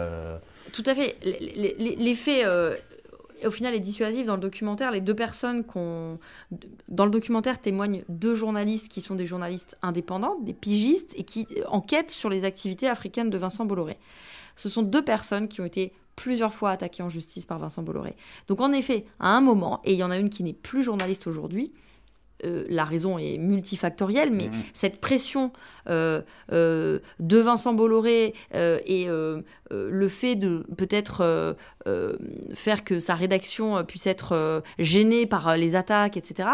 Tout 0.72 0.82
à 0.84 0.94
fait. 0.94 1.16
Les, 1.22 2.14
faits 2.14 2.44
au 3.46 3.50
final 3.50 3.74
est 3.74 3.80
dissuasif 3.80 4.26
dans 4.26 4.34
le 4.34 4.40
documentaire. 4.40 4.90
Les 4.90 5.00
deux 5.00 5.14
personnes 5.14 5.64
qu'on. 5.64 6.18
Dans 6.88 7.04
le 7.04 7.10
documentaire 7.10 7.60
témoignent 7.60 8.04
deux 8.08 8.34
journalistes 8.34 8.88
qui 8.88 9.00
sont 9.00 9.14
des 9.14 9.26
journalistes 9.26 9.76
indépendants, 9.82 10.36
des 10.40 10.54
pigistes, 10.54 11.14
et 11.16 11.24
qui 11.24 11.46
enquêtent 11.68 12.10
sur 12.10 12.30
les 12.30 12.44
activités 12.44 12.88
africaines 12.88 13.30
de 13.30 13.38
Vincent 13.38 13.64
Bolloré. 13.64 13.98
Ce 14.56 14.68
sont 14.68 14.82
deux 14.82 15.04
personnes 15.04 15.48
qui 15.48 15.60
ont 15.60 15.64
été 15.64 15.92
plusieurs 16.16 16.52
fois 16.52 16.70
attaquées 16.70 17.02
en 17.04 17.08
justice 17.08 17.46
par 17.46 17.58
Vincent 17.58 17.82
Bolloré. 17.82 18.16
Donc 18.48 18.60
en 18.60 18.72
effet, 18.72 19.04
à 19.20 19.36
un 19.36 19.40
moment, 19.40 19.80
et 19.84 19.92
il 19.92 19.98
y 19.98 20.02
en 20.02 20.10
a 20.10 20.16
une 20.16 20.30
qui 20.30 20.42
n'est 20.42 20.52
plus 20.52 20.82
journaliste 20.82 21.28
aujourd'hui, 21.28 21.72
euh, 22.44 22.64
la 22.68 22.84
raison 22.84 23.18
est 23.18 23.36
multifactorielle, 23.38 24.32
mais 24.32 24.48
Mhm. 24.48 24.62
cette 24.72 25.00
pression 25.00 25.52
euh, 25.88 26.22
euh, 26.52 27.00
de 27.20 27.38
Vincent 27.38 27.74
Bolloré 27.74 28.34
et 28.54 29.08
le 29.70 30.08
fait 30.08 30.36
de 30.36 30.64
peut-être 30.76 31.56
faire 32.54 32.84
que 32.84 33.00
sa 33.00 33.14
rédaction 33.14 33.84
puisse 33.84 34.06
être 34.06 34.62
gênée 34.78 35.26
par 35.26 35.56
les 35.56 35.74
attaques, 35.74 36.16
etc., 36.16 36.48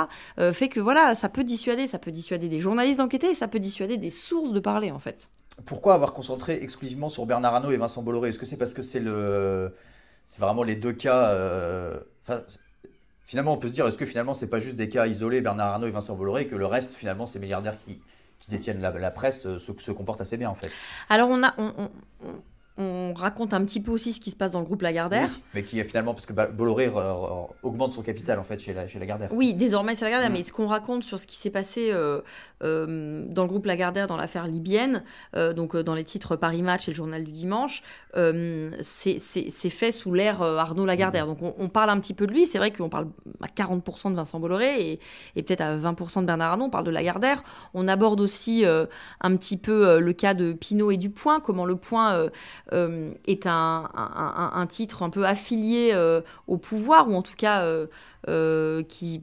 fait 0.52 0.68
que 0.68 0.80
voilà, 0.80 1.14
ça 1.14 1.28
peut 1.28 1.44
dissuader, 1.44 1.86
ça 1.86 1.98
peut 1.98 2.10
dissuader 2.10 2.48
des 2.48 2.60
journalistes 2.60 2.98
d'enquêter, 2.98 3.30
et 3.30 3.34
ça 3.34 3.48
peut 3.48 3.60
dissuader 3.60 3.96
des 3.96 4.10
sources 4.10 4.52
de 4.52 4.60
parler 4.60 4.90
en 4.90 4.98
fait. 4.98 5.28
Pourquoi 5.66 5.94
avoir 5.94 6.12
concentré 6.12 6.58
exclusivement 6.60 7.08
sur 7.08 7.26
Bernard 7.26 7.54
Arnault 7.54 7.70
et 7.70 7.76
Vincent 7.76 8.02
Bolloré? 8.02 8.30
Est-ce 8.30 8.38
que 8.38 8.46
c'est 8.46 8.56
parce 8.56 8.74
que 8.74 8.82
c'est 8.82 9.00
le, 9.00 9.72
c'est 10.26 10.40
vraiment 10.40 10.64
les 10.64 10.74
deux 10.74 10.92
cas 10.92 11.32
Finalement, 13.26 13.54
on 13.54 13.56
peut 13.56 13.68
se 13.68 13.72
dire, 13.72 13.86
est-ce 13.86 13.96
que 13.96 14.06
finalement, 14.06 14.34
c'est 14.34 14.48
pas 14.48 14.58
juste 14.58 14.76
des 14.76 14.88
cas 14.88 15.06
isolés, 15.06 15.40
Bernard 15.40 15.74
Arnault 15.74 15.86
et 15.86 15.90
Vincent 15.90 16.14
Bolloré, 16.14 16.46
que 16.46 16.56
le 16.56 16.66
reste, 16.66 16.94
finalement, 16.94 17.26
ces 17.26 17.38
milliardaires 17.38 17.76
qui, 17.84 18.00
qui 18.38 18.50
détiennent 18.50 18.80
la, 18.80 19.10
presse 19.10 19.46
euh, 19.46 19.58
se, 19.58 19.92
comportent 19.92 20.20
assez 20.20 20.36
bien, 20.36 20.50
en 20.50 20.54
fait? 20.54 20.70
Alors 21.08 21.30
on 21.30 21.42
a, 21.42 21.54
raconte 23.24 23.52
un 23.52 23.64
petit 23.64 23.80
peu 23.80 23.90
aussi 23.90 24.12
ce 24.12 24.20
qui 24.20 24.30
se 24.30 24.36
passe 24.36 24.52
dans 24.52 24.60
le 24.60 24.64
groupe 24.66 24.82
Lagardère. 24.82 25.28
Oui, 25.32 25.42
mais 25.54 25.62
qui 25.64 25.80
est 25.80 25.84
finalement, 25.84 26.14
parce 26.14 26.26
que 26.26 26.32
Ba- 26.32 26.46
Bolloré 26.46 26.86
euh, 26.86 26.92
euh, 26.96 27.26
augmente 27.62 27.92
son 27.92 28.02
capital, 28.02 28.38
en 28.38 28.44
fait, 28.44 28.60
chez, 28.60 28.72
la, 28.72 28.86
chez 28.86 28.98
Lagardère. 28.98 29.28
Oui, 29.32 29.52
désormais 29.54 29.94
c'est 29.96 30.04
Lagardère, 30.04 30.30
Mm. 30.30 30.32
mais 30.34 30.42
ce 30.44 30.52
qu'on 30.52 30.66
raconte 30.66 31.02
sur 31.02 31.18
ce 31.18 31.26
qui 31.26 31.36
s'est 31.36 31.50
passé 31.50 31.88
euh, 31.90 32.20
euh, 32.62 33.24
dans 33.28 33.42
le 33.42 33.48
groupe 33.48 33.66
Lagardère 33.66 34.06
dans 34.06 34.16
l'affaire 34.16 34.44
libyenne, 34.46 35.02
euh, 35.36 35.52
donc 35.52 35.74
euh, 35.74 35.82
dans 35.82 35.94
les 35.94 36.04
titres 36.04 36.36
Paris 36.36 36.62
Match 36.62 36.88
et 36.88 36.92
le 36.92 36.96
journal 36.96 37.24
du 37.24 37.32
dimanche, 37.32 37.82
euh, 38.16 38.70
c'est 38.80 39.18
fait 39.70 39.92
sous 39.92 40.12
l'ère 40.12 40.42
euh, 40.42 40.56
Arnaud 40.58 40.84
Mm. 40.84 40.86
Lagardère. 40.86 41.26
Donc 41.26 41.42
on, 41.42 41.54
on 41.58 41.68
parle 41.68 41.90
un 41.90 41.98
petit 41.98 42.14
peu 42.14 42.26
de 42.26 42.32
lui, 42.32 42.46
c'est 42.46 42.58
vrai 42.58 42.70
qu'on 42.70 42.88
parle 42.88 43.08
à 43.42 43.46
40% 43.46 44.10
de 44.10 44.16
Vincent 44.16 44.38
Bolloré 44.38 44.92
et, 44.92 45.00
et 45.36 45.42
peut-être 45.42 45.62
à 45.62 45.76
20% 45.76 46.20
de 46.20 46.26
Bernard 46.26 46.52
Arnault, 46.52 46.66
on 46.66 46.70
parle 46.70 46.84
de 46.84 46.90
Lagardère. 46.90 47.42
On 47.74 47.88
aborde 47.88 48.20
aussi 48.20 48.64
euh, 48.64 48.86
un 49.20 49.34
petit 49.36 49.56
peu 49.56 49.88
euh, 49.88 50.00
le 50.00 50.12
cas 50.12 50.34
de 50.34 50.52
Pinot 50.52 50.90
et 50.90 50.96
du 50.96 51.10
Point, 51.10 51.40
comment 51.40 51.64
le 51.64 51.76
Point 51.76 52.14
euh, 52.14 52.28
euh, 52.72 53.12
est 53.26 53.46
un, 53.46 54.66
titre 54.68 55.02
un 55.02 55.10
peu 55.10 55.26
affilié 55.26 55.90
euh, 55.92 56.20
au 56.46 56.56
pouvoir, 56.56 57.08
ou 57.08 57.14
en 57.14 57.22
tout 57.22 57.36
cas 57.36 57.62
euh, 57.62 57.86
euh, 58.28 58.82
qui 58.82 59.22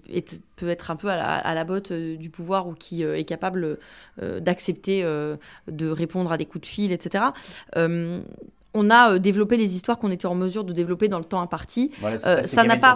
peut 0.56 0.70
être 0.70 0.92
un 0.92 0.96
peu 0.96 1.10
à 1.10 1.54
la, 1.54 1.64
botte 1.64 1.92
euh, 1.92 2.16
du 2.18 2.30
pouvoir 2.30 2.68
ou 2.68 2.74
qui 2.74 3.04
euh, 3.04 3.18
est 3.18 3.24
capable 3.24 3.80
euh, 4.22 4.40
d'accepter 4.40 5.04
euh, 5.04 5.36
de 5.68 5.90
répondre 5.90 6.32
à 6.32 6.38
des 6.38 6.46
coups 6.46 6.62
de 6.62 6.68
fil, 6.68 6.92
etc. 6.92 7.26
On 8.74 8.90
a 8.90 9.14
euh, 9.14 9.20
développé 9.20 9.58
les 9.58 9.76
histoires 9.76 10.00
qu'on 10.00 10.12
était 10.12 10.28
en 10.28 10.36
mesure 10.36 10.64
de 10.64 10.72
développer 10.72 11.08
dans 11.10 11.18
le 11.20 11.26
temps 11.26 11.42
imparti. 11.42 11.92
Voilà, 12.00 12.16
Euh, 12.26 12.44
ça, 12.44 12.64
n'a 12.64 12.78
pas. 12.78 12.96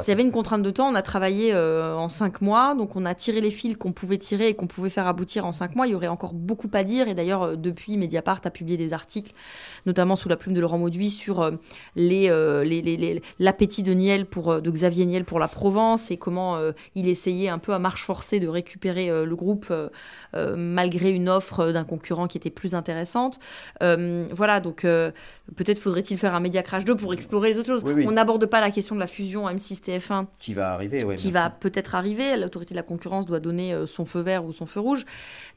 S'il 0.00 0.10
y 0.10 0.12
avait 0.12 0.22
une 0.24 0.32
contrainte 0.32 0.62
de 0.62 0.70
temps, 0.70 0.88
on 0.88 0.94
a 0.94 1.02
travaillé 1.02 1.52
euh, 1.54 1.94
en 1.96 2.08
cinq 2.08 2.40
mois, 2.40 2.74
donc 2.74 2.96
on 2.96 3.04
a 3.06 3.14
tiré 3.14 3.40
les 3.40 3.50
fils 3.52 3.76
qu'on 3.76 3.92
pouvait 3.92 4.18
tirer 4.18 4.48
et 4.48 4.54
qu'on 4.54 4.66
pouvait 4.66 4.90
faire 4.90 5.06
aboutir 5.06 5.46
en 5.46 5.52
cinq 5.52 5.76
mois. 5.76 5.86
Il 5.86 5.92
y 5.92 5.94
aurait 5.94 6.08
encore 6.08 6.32
beaucoup 6.32 6.68
à 6.74 6.82
dire, 6.82 7.06
et 7.08 7.14
d'ailleurs 7.14 7.56
depuis 7.56 7.96
Mediapart 7.96 8.40
a 8.44 8.50
publié 8.50 8.76
des 8.76 8.92
articles, 8.92 9.32
notamment 9.86 10.16
sous 10.16 10.28
la 10.28 10.36
plume 10.36 10.54
de 10.54 10.60
Laurent 10.60 10.78
Mauduit, 10.78 11.10
sur 11.10 11.42
euh, 11.42 11.52
les, 11.94 12.28
les- 12.64 12.82
les- 12.82 12.96
les- 12.96 13.22
l'appétit 13.38 13.82
de 13.84 13.92
Niel 13.92 14.26
pour 14.26 14.60
de 14.60 14.70
Xavier 14.70 15.06
Niel 15.06 15.24
pour 15.24 15.38
la 15.38 15.48
Provence 15.48 16.10
et 16.10 16.16
comment 16.16 16.58
il 16.94 17.06
essayait 17.08 17.48
un 17.48 17.58
peu 17.58 17.72
à 17.72 17.78
marche 17.78 18.02
forcée 18.04 18.40
de 18.40 18.48
récupérer 18.48 19.08
le 19.24 19.36
groupe 19.36 19.72
malgré 20.56 21.10
une 21.10 21.28
offre 21.28 21.70
d'un 21.70 21.84
concurrent 21.84 22.26
qui 22.26 22.38
était 22.38 22.50
plus 22.50 22.74
intéressante. 22.74 23.38
Voilà, 23.80 24.60
donc 24.60 24.84
euh, 25.08 25.10
peut-être 25.56 25.78
faudrait-il 25.78 26.18
faire 26.18 26.34
un 26.34 26.40
Média 26.40 26.62
Crash 26.62 26.84
2 26.84 26.96
pour 26.96 27.12
explorer 27.14 27.50
les 27.50 27.58
autres 27.58 27.68
choses. 27.68 27.82
Oui, 27.84 27.92
oui. 27.94 28.04
On 28.08 28.12
n'aborde 28.12 28.46
pas 28.46 28.60
la 28.60 28.70
question 28.70 28.94
de 28.94 29.00
la 29.00 29.06
fusion 29.06 29.48
M6-TF1 29.48 30.26
Qui 30.38 30.54
va 30.54 30.72
arriver, 30.72 30.98
qui 31.16 31.30
va 31.30 31.50
peut-être 31.50 31.94
arriver. 31.94 32.36
L'autorité 32.36 32.74
de 32.74 32.76
la 32.78 32.82
concurrence 32.82 33.26
doit 33.26 33.40
donner 33.40 33.72
euh, 33.72 33.86
son 33.86 34.04
feu 34.04 34.20
vert 34.20 34.44
ou 34.44 34.52
son 34.52 34.66
feu 34.66 34.80
rouge. 34.80 35.04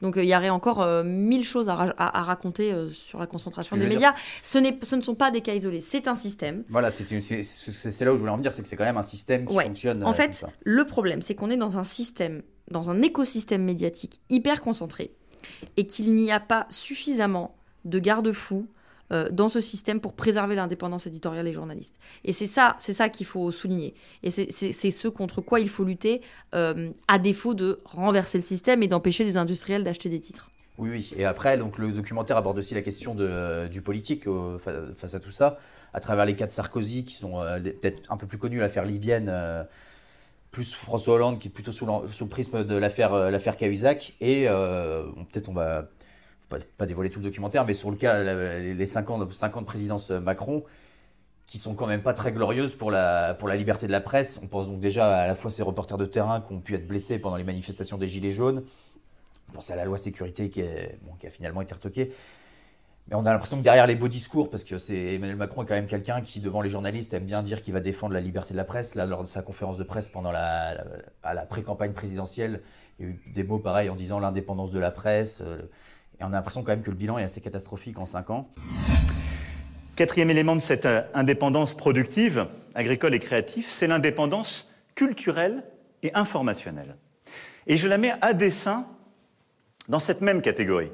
Donc 0.02 0.16
euh, 0.16 0.24
il 0.24 0.28
y 0.28 0.36
aurait 0.36 0.48
encore 0.50 0.86
mille 1.04 1.44
choses 1.44 1.68
à, 1.68 1.74
ra- 1.74 1.94
à- 1.98 2.18
à 2.20 2.22
raconter 2.22 2.74
sur 2.92 3.18
la 3.18 3.26
concentration 3.26 3.76
des 3.76 3.86
médias. 3.86 4.14
Ce, 4.42 4.58
ne 4.58 5.02
sont 5.02 5.14
pas 5.14 5.30
des 5.30 5.40
cas 5.40 5.54
isolés, 5.54 5.80
c'est 5.80 6.08
un 6.08 6.14
système. 6.14 6.64
Voilà, 6.68 6.90
c'est 6.90 7.04
là 7.10 8.12
où 8.12 8.16
je 8.16 8.20
voulais 8.20 8.30
en 8.32 8.36
venir, 8.36 8.52
c'est 8.52 8.62
que 8.62 8.68
c'est 8.68 8.76
quand 8.76 8.84
même 8.84 8.96
un 8.96 9.02
système 9.02 9.46
qui 9.46 9.54
Ouais. 9.54 9.64
fonctionne. 9.64 10.04
En 10.04 10.12
fait, 10.12 10.44
le 10.64 10.84
problème, 10.84 11.22
c'est 11.22 11.34
qu'on 11.34 11.50
est 11.50 11.56
dans 11.56 11.78
un 11.78 11.84
système, 11.84 12.42
dans 12.70 12.90
un 12.90 13.02
écosystème 13.02 13.62
médiatique 13.64 14.20
hyper 14.30 14.60
concentré 14.60 15.12
et 15.76 15.86
qu'il 15.86 16.14
n'y 16.14 16.30
a 16.32 16.40
pas 16.40 16.66
suffisamment 16.68 17.56
de 17.84 17.98
garde-fous 17.98 18.66
euh, 19.12 19.28
dans 19.30 19.48
ce 19.48 19.60
système 19.60 20.00
pour 20.00 20.14
préserver 20.14 20.54
l'indépendance 20.54 21.06
éditoriale 21.06 21.44
des 21.44 21.52
journalistes. 21.52 21.96
Et 22.24 22.32
c'est 22.32 22.46
ça, 22.46 22.76
c'est 22.78 22.92
ça 22.92 23.08
qu'il 23.08 23.26
faut 23.26 23.50
souligner. 23.50 23.94
Et 24.22 24.30
c'est- 24.30 24.50
ce 24.50 25.08
contre 25.08 25.40
quoi 25.40 25.60
il 25.60 25.68
faut 25.68 25.84
lutter, 25.84 26.20
euh, 26.54 26.90
à 27.08 27.18
défaut 27.18 27.54
de 27.54 27.80
renverser 27.84 28.38
le 28.38 28.42
système 28.44 28.82
et 28.82 28.88
d'empêcher 28.88 29.24
les 29.24 29.36
industriels 29.36 29.84
d'acheter 29.84 30.08
des 30.08 30.20
titres. 30.20 30.50
Oui, 30.78 30.90
oui. 30.90 31.12
Et 31.16 31.24
après, 31.24 31.58
donc, 31.58 31.78
le 31.78 31.90
documentaire 31.90 32.36
aborde 32.36 32.58
aussi 32.58 32.74
la 32.74 32.82
question 32.82 33.14
de, 33.14 33.66
du 33.68 33.82
politique 33.82 34.26
euh, 34.28 34.58
fa- 34.58 34.94
face 34.94 35.14
à 35.14 35.20
tout 35.20 35.30
ça, 35.32 35.58
à 35.92 36.00
travers 36.00 36.24
les 36.24 36.36
cas 36.36 36.46
de 36.46 36.52
Sarkozy, 36.52 37.04
qui 37.04 37.14
sont 37.14 37.40
euh, 37.40 37.58
peut-être 37.60 38.02
un 38.10 38.16
peu 38.16 38.26
plus 38.26 38.38
connus, 38.38 38.60
l'affaire 38.60 38.84
libyenne, 38.84 39.28
euh, 39.28 39.64
plus 40.50 40.74
François 40.74 41.14
Hollande, 41.14 41.38
qui 41.38 41.48
est 41.48 41.50
plutôt 41.50 41.72
sous, 41.72 41.84
le 41.86 42.26
prisme 42.28 42.64
de 42.64 42.74
l'affaire 42.74 43.12
euh, 43.12 43.30
l'affaire 43.30 43.56
Cahuzac. 43.56 44.14
Et 44.20 44.44
euh, 44.48 45.04
peut-être 45.32 45.48
on 45.48 45.52
va 45.54 45.88
pas, 46.48 46.86
dévoiler 46.86 47.10
tout 47.10 47.20
le 47.20 47.24
documentaire, 47.24 47.64
mais 47.66 47.74
sur 47.74 47.90
le 47.90 47.96
cas, 47.96 48.22
les 48.22 48.86
5 48.86 49.10
ans, 49.10 49.18
de- 49.18 49.64
présidence 49.64 50.10
euh, 50.10 50.20
Macron, 50.20 50.64
qui 51.46 51.58
sont 51.58 51.74
quand 51.74 51.86
même 51.86 52.02
pas 52.02 52.12
très 52.12 52.32
glorieuses 52.32 52.74
pour 52.74 52.90
la, 52.90 53.34
pour 53.34 53.48
la 53.48 53.56
liberté 53.56 53.86
de 53.86 53.92
la 53.92 54.00
presse. 54.00 54.38
On 54.42 54.46
pense 54.46 54.66
donc 54.66 54.80
déjà 54.80 55.16
à 55.22 55.26
la 55.26 55.34
fois 55.34 55.50
ces 55.50 55.62
reporters 55.62 55.96
de 55.96 56.04
terrain 56.06 56.42
qui 56.42 56.52
ont 56.52 56.60
pu 56.60 56.74
être 56.74 56.86
blessés 56.86 57.18
pendant 57.18 57.36
les 57.36 57.44
manifestations 57.44 57.96
des 57.96 58.08
Gilets 58.08 58.32
jaunes. 58.32 58.62
On 59.48 59.52
pense 59.54 59.70
à 59.70 59.76
la 59.76 59.86
loi 59.86 59.96
sécurité 59.96 60.50
qui, 60.50 60.60
a 60.62 61.30
finalement 61.30 61.62
été 61.62 61.72
retoquée. 61.72 62.12
Mais 63.08 63.14
on 63.14 63.24
a 63.24 63.32
l'impression 63.32 63.56
que 63.56 63.62
derrière 63.62 63.86
les 63.86 63.96
beaux 63.96 64.08
discours, 64.08 64.50
parce 64.50 64.64
que 64.64 64.76
c'est 64.76 65.14
Emmanuel 65.14 65.36
Macron 65.36 65.62
est 65.62 65.66
quand 65.66 65.74
même 65.74 65.86
quelqu'un 65.86 66.20
qui, 66.20 66.40
devant 66.40 66.60
les 66.60 66.68
journalistes, 66.68 67.14
aime 67.14 67.24
bien 67.24 67.42
dire 67.42 67.62
qu'il 67.62 67.72
va 67.72 67.80
défendre 67.80 68.12
la 68.12 68.20
liberté 68.20 68.52
de 68.52 68.58
la 68.58 68.64
presse. 68.64 68.94
Là, 68.94 69.06
lors 69.06 69.22
de 69.22 69.28
sa 69.28 69.40
conférence 69.40 69.78
de 69.78 69.84
presse 69.84 70.10
pendant 70.10 70.30
la, 70.30 70.84
la 71.24 71.46
pré-campagne 71.46 71.94
présidentielle, 71.94 72.60
il 72.98 73.06
y 73.06 73.08
a 73.08 73.12
eu 73.12 73.22
des 73.32 73.44
mots 73.44 73.58
pareils 73.58 73.88
en 73.88 73.96
disant 73.96 74.18
l'indépendance 74.18 74.70
de 74.72 74.78
la 74.78 74.90
presse. 74.90 75.40
euh, 75.40 75.62
et 76.20 76.24
on 76.24 76.28
a 76.28 76.30
l'impression 76.30 76.62
quand 76.62 76.72
même 76.72 76.82
que 76.82 76.90
le 76.90 76.96
bilan 76.96 77.18
est 77.18 77.24
assez 77.24 77.40
catastrophique 77.40 77.98
en 77.98 78.06
5 78.06 78.30
ans. 78.30 78.48
Quatrième 79.94 80.30
élément 80.30 80.56
de 80.56 80.60
cette 80.60 80.86
euh, 80.86 81.02
indépendance 81.14 81.76
productive, 81.76 82.46
agricole 82.74 83.14
et 83.14 83.18
créative, 83.18 83.66
c'est 83.68 83.86
l'indépendance 83.86 84.70
culturelle 84.94 85.64
et 86.02 86.14
informationnelle. 86.14 86.96
Et 87.66 87.76
je 87.76 87.88
la 87.88 87.98
mets 87.98 88.14
à 88.20 88.32
dessein 88.32 88.86
dans 89.88 89.98
cette 89.98 90.20
même 90.20 90.42
catégorie. 90.42 90.90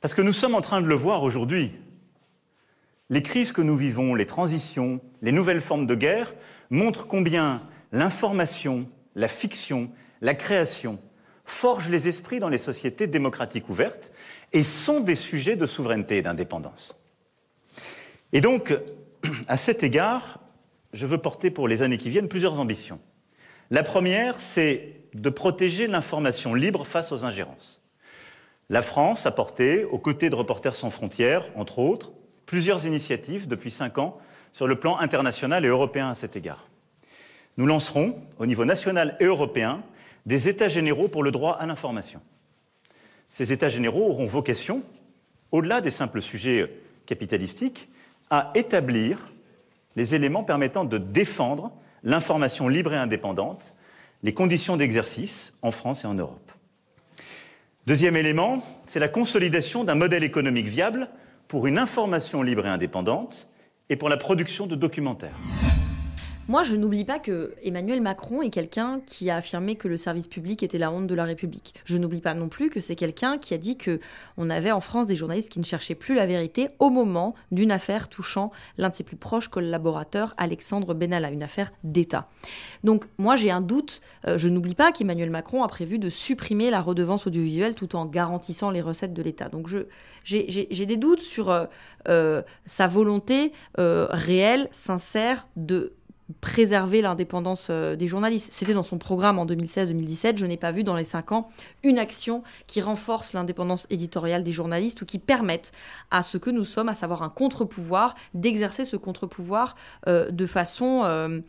Parce 0.00 0.14
que 0.14 0.22
nous 0.22 0.32
sommes 0.32 0.54
en 0.54 0.60
train 0.60 0.80
de 0.80 0.86
le 0.86 0.94
voir 0.94 1.22
aujourd'hui. 1.22 1.72
Les 3.08 3.22
crises 3.22 3.52
que 3.52 3.62
nous 3.62 3.76
vivons, 3.76 4.14
les 4.14 4.26
transitions, 4.26 5.00
les 5.22 5.32
nouvelles 5.32 5.60
formes 5.60 5.86
de 5.86 5.94
guerre 5.94 6.34
montrent 6.70 7.06
combien 7.06 7.62
l'information, 7.92 8.88
la 9.14 9.28
fiction, 9.28 9.90
la 10.20 10.34
création 10.34 10.98
forgent 11.46 11.90
les 11.90 12.08
esprits 12.08 12.40
dans 12.40 12.48
les 12.48 12.58
sociétés 12.58 13.06
démocratiques 13.06 13.68
ouvertes 13.68 14.10
et 14.52 14.64
sont 14.64 15.00
des 15.00 15.16
sujets 15.16 15.56
de 15.56 15.66
souveraineté 15.66 16.18
et 16.18 16.22
d'indépendance. 16.22 16.96
Et 18.32 18.40
donc, 18.40 18.76
à 19.48 19.56
cet 19.56 19.82
égard, 19.82 20.40
je 20.92 21.06
veux 21.06 21.18
porter 21.18 21.50
pour 21.50 21.68
les 21.68 21.82
années 21.82 21.98
qui 21.98 22.10
viennent 22.10 22.28
plusieurs 22.28 22.58
ambitions. 22.58 23.00
La 23.70 23.82
première, 23.82 24.40
c'est 24.40 25.00
de 25.14 25.30
protéger 25.30 25.86
l'information 25.86 26.54
libre 26.54 26.86
face 26.86 27.12
aux 27.12 27.24
ingérences. 27.24 27.80
La 28.68 28.82
France 28.82 29.26
a 29.26 29.30
porté, 29.30 29.84
aux 29.84 29.98
côtés 29.98 30.28
de 30.28 30.34
Reporters 30.34 30.74
sans 30.74 30.90
frontières, 30.90 31.46
entre 31.54 31.78
autres, 31.78 32.12
plusieurs 32.46 32.86
initiatives 32.86 33.46
depuis 33.46 33.70
cinq 33.70 33.98
ans 33.98 34.18
sur 34.52 34.66
le 34.66 34.78
plan 34.78 34.98
international 34.98 35.64
et 35.64 35.68
européen 35.68 36.10
à 36.10 36.14
cet 36.14 36.34
égard. 36.36 36.68
Nous 37.56 37.66
lancerons, 37.66 38.20
au 38.38 38.46
niveau 38.46 38.64
national 38.64 39.16
et 39.20 39.24
européen, 39.24 39.82
des 40.26 40.48
États 40.48 40.68
généraux 40.68 41.08
pour 41.08 41.22
le 41.22 41.30
droit 41.30 41.52
à 41.52 41.66
l'information. 41.66 42.20
Ces 43.28 43.52
États 43.52 43.68
généraux 43.68 44.10
auront 44.10 44.26
vocation, 44.26 44.82
au-delà 45.52 45.80
des 45.80 45.90
simples 45.90 46.20
sujets 46.20 46.70
capitalistiques, 47.06 47.88
à 48.28 48.50
établir 48.54 49.32
les 49.94 50.14
éléments 50.14 50.44
permettant 50.44 50.84
de 50.84 50.98
défendre 50.98 51.72
l'information 52.02 52.68
libre 52.68 52.92
et 52.92 52.96
indépendante, 52.96 53.74
les 54.22 54.34
conditions 54.34 54.76
d'exercice 54.76 55.54
en 55.62 55.70
France 55.70 56.04
et 56.04 56.06
en 56.06 56.14
Europe. 56.14 56.52
Deuxième 57.86 58.16
élément, 58.16 58.64
c'est 58.86 58.98
la 58.98 59.08
consolidation 59.08 59.84
d'un 59.84 59.94
modèle 59.94 60.24
économique 60.24 60.66
viable 60.66 61.08
pour 61.46 61.68
une 61.68 61.78
information 61.78 62.42
libre 62.42 62.66
et 62.66 62.68
indépendante 62.68 63.48
et 63.88 63.96
pour 63.96 64.08
la 64.08 64.16
production 64.16 64.66
de 64.66 64.74
documentaires. 64.74 65.36
Moi, 66.48 66.62
je 66.62 66.76
n'oublie 66.76 67.04
pas 67.04 67.18
que 67.18 67.54
Emmanuel 67.64 68.00
Macron 68.00 68.40
est 68.40 68.50
quelqu'un 68.50 69.00
qui 69.04 69.30
a 69.30 69.36
affirmé 69.36 69.74
que 69.74 69.88
le 69.88 69.96
service 69.96 70.28
public 70.28 70.62
était 70.62 70.78
la 70.78 70.92
honte 70.92 71.08
de 71.08 71.14
la 71.16 71.24
République. 71.24 71.74
Je 71.84 71.98
n'oublie 71.98 72.20
pas 72.20 72.34
non 72.34 72.48
plus 72.48 72.70
que 72.70 72.80
c'est 72.80 72.94
quelqu'un 72.94 73.36
qui 73.38 73.52
a 73.52 73.58
dit 73.58 73.76
que 73.76 73.98
on 74.36 74.48
avait 74.48 74.70
en 74.70 74.78
France 74.80 75.08
des 75.08 75.16
journalistes 75.16 75.48
qui 75.48 75.58
ne 75.58 75.64
cherchaient 75.64 75.96
plus 75.96 76.14
la 76.14 76.24
vérité 76.24 76.68
au 76.78 76.88
moment 76.88 77.34
d'une 77.50 77.72
affaire 77.72 78.08
touchant 78.08 78.52
l'un 78.78 78.90
de 78.90 78.94
ses 78.94 79.02
plus 79.02 79.16
proches 79.16 79.48
collaborateurs, 79.48 80.34
Alexandre 80.36 80.94
Benalla, 80.94 81.30
une 81.30 81.42
affaire 81.42 81.72
d'État. 81.82 82.28
Donc, 82.84 83.06
moi, 83.18 83.34
j'ai 83.34 83.50
un 83.50 83.60
doute. 83.60 84.00
Euh, 84.28 84.38
je 84.38 84.48
n'oublie 84.48 84.76
pas 84.76 84.92
qu'Emmanuel 84.92 85.30
Macron 85.30 85.64
a 85.64 85.68
prévu 85.68 85.98
de 85.98 86.10
supprimer 86.10 86.70
la 86.70 86.80
redevance 86.80 87.26
audiovisuelle 87.26 87.74
tout 87.74 87.96
en 87.96 88.06
garantissant 88.06 88.70
les 88.70 88.82
recettes 88.82 89.14
de 89.14 89.22
l'État. 89.22 89.48
Donc, 89.48 89.66
j'ai, 90.22 90.86
des 90.86 90.96
doutes 90.96 91.22
sur 91.22 91.50
euh, 91.50 91.66
euh, 92.08 92.42
sa 92.66 92.86
volonté 92.86 93.52
réelle, 93.76 94.68
sincère 94.70 95.48
de 95.56 95.95
préserver 96.40 97.02
l'indépendance 97.02 97.68
euh, 97.70 97.94
des 97.94 98.06
journalistes. 98.06 98.48
C'était 98.52 98.74
dans 98.74 98.82
son 98.82 98.98
programme 98.98 99.38
en 99.38 99.46
2016-2017. 99.46 100.38
Je 100.38 100.46
n'ai 100.46 100.56
pas 100.56 100.72
vu 100.72 100.82
dans 100.82 100.96
les 100.96 101.04
cinq 101.04 101.32
ans 101.32 101.48
une 101.82 101.98
action 101.98 102.42
qui 102.66 102.80
renforce 102.80 103.32
l'indépendance 103.32 103.86
éditoriale 103.90 104.42
des 104.42 104.52
journalistes 104.52 105.02
ou 105.02 105.06
qui 105.06 105.18
permette 105.18 105.72
à 106.10 106.22
ce 106.22 106.36
que 106.38 106.50
nous 106.50 106.64
sommes, 106.64 106.88
à 106.88 106.94
savoir 106.94 107.22
un 107.22 107.28
contre-pouvoir, 107.28 108.14
d'exercer 108.34 108.84
ce 108.84 108.96
contre-pouvoir 108.96 109.76
euh, 110.08 110.30
de 110.30 110.46
façon 110.46 111.02
euh, 111.04 111.40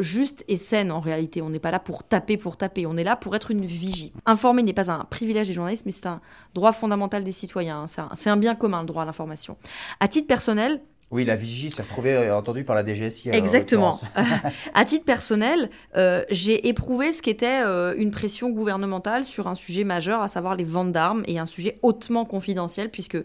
juste 0.00 0.44
et 0.48 0.56
saine 0.56 0.90
en 0.90 1.00
réalité. 1.00 1.42
On 1.42 1.50
n'est 1.50 1.58
pas 1.58 1.70
là 1.70 1.78
pour 1.78 2.02
taper 2.04 2.36
pour 2.36 2.56
taper, 2.56 2.86
on 2.86 2.96
est 2.96 3.04
là 3.04 3.16
pour 3.16 3.36
être 3.36 3.50
une 3.50 3.64
vigie. 3.64 4.12
Informer 4.26 4.62
n'est 4.62 4.72
pas 4.72 4.90
un 4.90 5.04
privilège 5.04 5.48
des 5.48 5.54
journalistes, 5.54 5.84
mais 5.84 5.92
c'est 5.92 6.06
un 6.06 6.20
droit 6.54 6.72
fondamental 6.72 7.24
des 7.24 7.32
citoyens. 7.32 7.86
C'est 7.86 8.00
un, 8.00 8.32
un 8.32 8.36
bien 8.36 8.54
commun, 8.54 8.80
le 8.80 8.86
droit 8.86 9.02
à 9.02 9.06
l'information. 9.06 9.56
À 10.00 10.08
titre 10.08 10.26
personnel, 10.26 10.80
oui, 11.10 11.24
la 11.24 11.36
vigie 11.36 11.70
s'est 11.70 11.82
retrouvée 11.82 12.14
euh, 12.14 12.36
entendue 12.36 12.64
par 12.64 12.74
la 12.74 12.84
DGSI. 12.84 13.30
Exactement. 13.30 14.00
à 14.74 14.84
titre 14.84 15.04
personnel, 15.04 15.70
euh, 15.96 16.24
j'ai 16.30 16.66
éprouvé 16.66 17.12
ce 17.12 17.22
qu'était 17.22 17.62
euh, 17.62 17.94
une 17.96 18.10
pression 18.10 18.50
gouvernementale 18.50 19.24
sur 19.24 19.46
un 19.46 19.54
sujet 19.54 19.84
majeur, 19.84 20.22
à 20.22 20.28
savoir 20.28 20.56
les 20.56 20.64
ventes 20.64 20.92
d'armes, 20.92 21.22
et 21.26 21.38
un 21.38 21.46
sujet 21.46 21.78
hautement 21.82 22.24
confidentiel, 22.24 22.90
puisque 22.90 23.18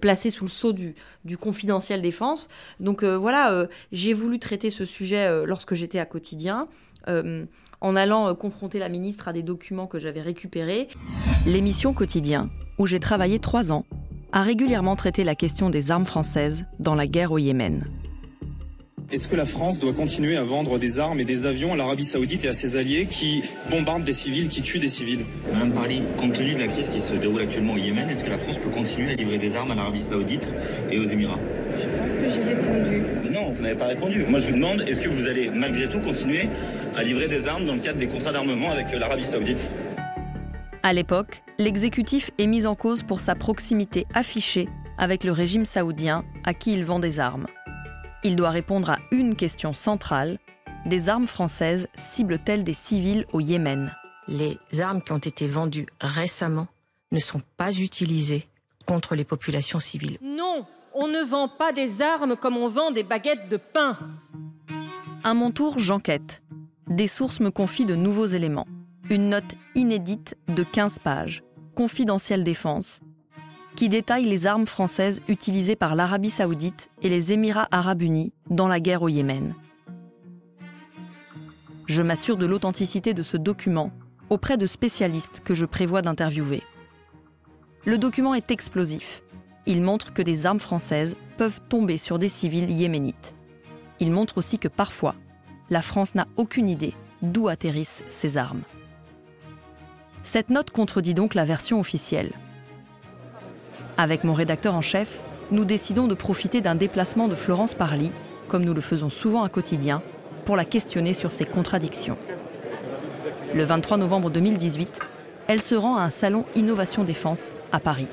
placé 0.00 0.30
sous 0.30 0.44
le 0.44 0.50
sceau 0.50 0.72
du, 0.72 0.94
du 1.24 1.36
confidentiel 1.36 2.02
défense. 2.02 2.48
Donc 2.80 3.04
voilà, 3.04 3.66
j'ai 3.90 4.12
voulu 4.12 4.38
traiter 4.38 4.70
ce 4.70 4.84
sujet 4.84 5.44
lorsque 5.44 5.74
j'étais 5.74 5.98
à 5.98 6.06
quotidien. 6.06 6.68
en 7.08 7.96
allant 7.96 8.34
confronter 8.34 8.78
la 8.78 8.88
ministre 8.88 9.28
à 9.28 9.32
des 9.32 9.42
documents 9.42 9.86
que 9.86 9.98
j'avais 9.98 10.22
récupérés. 10.22 10.88
L'émission 11.46 11.92
Quotidien, 11.92 12.48
où 12.78 12.86
j'ai 12.86 13.00
travaillé 13.00 13.38
trois 13.38 13.72
ans, 13.72 13.84
a 14.32 14.42
régulièrement 14.42 14.96
traité 14.96 15.24
la 15.24 15.34
question 15.34 15.68
des 15.68 15.90
armes 15.90 16.06
françaises 16.06 16.64
dans 16.78 16.94
la 16.94 17.06
guerre 17.06 17.32
au 17.32 17.38
Yémen. 17.38 17.84
Est-ce 19.10 19.28
que 19.28 19.36
la 19.36 19.44
France 19.44 19.78
doit 19.78 19.92
continuer 19.92 20.38
à 20.38 20.42
vendre 20.42 20.78
des 20.78 20.98
armes 20.98 21.20
et 21.20 21.24
des 21.26 21.44
avions 21.44 21.74
à 21.74 21.76
l'Arabie 21.76 22.04
Saoudite 22.04 22.46
et 22.46 22.48
à 22.48 22.54
ses 22.54 22.78
alliés 22.78 23.06
qui 23.10 23.42
bombardent 23.68 24.04
des 24.04 24.12
civils, 24.14 24.48
qui 24.48 24.62
tuent 24.62 24.78
des 24.78 24.88
civils? 24.88 25.26
Madame 25.52 25.72
Parly, 25.72 26.02
compte 26.16 26.32
tenu 26.32 26.54
de 26.54 26.60
la 26.60 26.66
crise 26.66 26.88
qui 26.88 27.02
se 27.02 27.12
déroule 27.12 27.42
actuellement 27.42 27.74
au 27.74 27.76
Yémen, 27.76 28.08
est-ce 28.08 28.24
que 28.24 28.30
la 28.30 28.38
France 28.38 28.56
peut 28.56 28.70
continuer 28.70 29.10
à 29.10 29.14
livrer 29.14 29.36
des 29.36 29.54
armes 29.54 29.70
à 29.70 29.74
l'Arabie 29.74 30.00
Saoudite 30.00 30.54
et 30.90 30.98
aux 30.98 31.04
Émirats? 31.04 31.40
Je 31.78 31.86
pense 31.98 32.12
que 32.12 32.30
j'ai 32.30 32.42
répondu. 32.42 33.30
non, 33.30 33.52
vous 33.52 33.62
n'avez 33.62 33.76
pas 33.76 33.86
répondu. 33.86 34.24
Moi, 34.30 34.38
je 34.38 34.46
vous 34.46 34.54
demande, 34.54 34.82
est-ce 34.88 35.02
que 35.02 35.10
vous 35.10 35.26
allez 35.26 35.50
malgré 35.50 35.90
tout 35.90 36.00
continuer 36.00 36.48
à 36.96 37.02
livrer 37.02 37.28
des 37.28 37.48
armes 37.48 37.66
dans 37.66 37.74
le 37.74 37.80
cadre 37.80 37.98
des 37.98 38.08
contrats 38.08 38.32
d'armement 38.32 38.70
avec 38.70 38.98
l'Arabie 38.98 39.26
Saoudite? 39.26 39.70
À 40.82 40.92
l'époque, 40.92 41.42
l'exécutif 41.58 42.30
est 42.38 42.46
mis 42.46 42.66
en 42.66 42.74
cause 42.74 43.04
pour 43.04 43.20
sa 43.20 43.34
proximité 43.34 44.06
affichée 44.14 44.68
avec 44.98 45.22
le 45.22 45.32
régime 45.32 45.64
saoudien 45.64 46.24
à 46.44 46.54
qui 46.54 46.72
il 46.72 46.84
vend 46.84 46.98
des 46.98 47.20
armes. 47.20 47.46
Il 48.24 48.36
doit 48.36 48.50
répondre 48.50 48.90
à 48.90 48.98
une 49.10 49.36
question 49.36 49.74
centrale. 49.74 50.38
Des 50.86 51.08
armes 51.08 51.26
françaises 51.26 51.88
ciblent-elles 51.94 52.64
des 52.64 52.74
civils 52.74 53.26
au 53.32 53.40
Yémen? 53.40 53.94
Les 54.26 54.58
armes 54.80 55.02
qui 55.02 55.12
ont 55.12 55.18
été 55.18 55.46
vendues 55.46 55.86
récemment 56.00 56.66
ne 57.12 57.18
sont 57.20 57.42
pas 57.56 57.72
utilisées 57.72 58.48
contre 58.86 59.14
les 59.14 59.24
populations 59.24 59.80
civiles. 59.80 60.18
Non, 60.20 60.66
on 60.94 61.08
ne 61.08 61.20
vend 61.20 61.48
pas 61.48 61.72
des 61.72 62.02
armes 62.02 62.36
comme 62.36 62.56
on 62.56 62.68
vend 62.68 62.90
des 62.90 63.02
baguettes 63.04 63.48
de 63.48 63.56
pain. 63.56 63.98
À 65.22 65.34
mon 65.34 65.52
tour, 65.52 65.78
j'enquête. 65.78 66.42
Des 66.88 67.06
sources 67.06 67.38
me 67.38 67.50
confient 67.50 67.86
de 67.86 67.94
nouveaux 67.94 68.26
éléments 68.26 68.66
une 69.12 69.28
note 69.28 69.56
inédite 69.74 70.38
de 70.48 70.62
15 70.62 71.00
pages, 71.00 71.42
Confidentielle 71.74 72.44
Défense, 72.44 73.00
qui 73.76 73.90
détaille 73.90 74.24
les 74.24 74.46
armes 74.46 74.64
françaises 74.64 75.20
utilisées 75.28 75.76
par 75.76 75.94
l'Arabie 75.94 76.30
saoudite 76.30 76.88
et 77.02 77.10
les 77.10 77.30
Émirats 77.30 77.68
arabes 77.72 78.00
unis 78.00 78.32
dans 78.48 78.68
la 78.68 78.80
guerre 78.80 79.02
au 79.02 79.10
Yémen. 79.10 79.54
Je 81.86 82.00
m'assure 82.00 82.38
de 82.38 82.46
l'authenticité 82.46 83.12
de 83.12 83.22
ce 83.22 83.36
document 83.36 83.90
auprès 84.30 84.56
de 84.56 84.66
spécialistes 84.66 85.42
que 85.44 85.52
je 85.52 85.66
prévois 85.66 86.00
d'interviewer. 86.00 86.62
Le 87.84 87.98
document 87.98 88.32
est 88.32 88.50
explosif. 88.50 89.22
Il 89.66 89.82
montre 89.82 90.14
que 90.14 90.22
des 90.22 90.46
armes 90.46 90.58
françaises 90.58 91.16
peuvent 91.36 91.60
tomber 91.68 91.98
sur 91.98 92.18
des 92.18 92.30
civils 92.30 92.70
yéménites. 92.70 93.34
Il 94.00 94.10
montre 94.10 94.38
aussi 94.38 94.58
que 94.58 94.68
parfois, 94.68 95.16
la 95.68 95.82
France 95.82 96.14
n'a 96.14 96.28
aucune 96.38 96.70
idée 96.70 96.94
d'où 97.20 97.48
atterrissent 97.48 98.04
ces 98.08 98.38
armes. 98.38 98.62
Cette 100.22 100.50
note 100.50 100.70
contredit 100.70 101.14
donc 101.14 101.34
la 101.34 101.44
version 101.44 101.80
officielle. 101.80 102.30
Avec 103.96 104.24
mon 104.24 104.34
rédacteur 104.34 104.74
en 104.74 104.80
chef, 104.80 105.20
nous 105.50 105.64
décidons 105.64 106.06
de 106.06 106.14
profiter 106.14 106.60
d'un 106.60 106.74
déplacement 106.74 107.28
de 107.28 107.34
Florence 107.34 107.74
Parly, 107.74 108.12
comme 108.48 108.64
nous 108.64 108.72
le 108.72 108.80
faisons 108.80 109.10
souvent 109.10 109.42
à 109.42 109.48
quotidien, 109.48 110.00
pour 110.44 110.56
la 110.56 110.64
questionner 110.64 111.12
sur 111.12 111.32
ses 111.32 111.44
contradictions. 111.44 112.16
Le 113.54 113.64
23 113.64 113.98
novembre 113.98 114.30
2018, 114.30 115.00
elle 115.48 115.60
se 115.60 115.74
rend 115.74 115.96
à 115.96 116.02
un 116.02 116.10
salon 116.10 116.44
Innovation 116.54 117.04
Défense 117.04 117.52
à 117.72 117.80
Paris. 117.80 118.06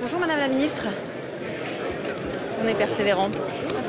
Bonjour 0.00 0.18
Madame 0.18 0.38
la 0.38 0.48
Ministre. 0.48 0.88
On 2.62 2.68
est 2.68 2.74
persévérant. 2.74 3.30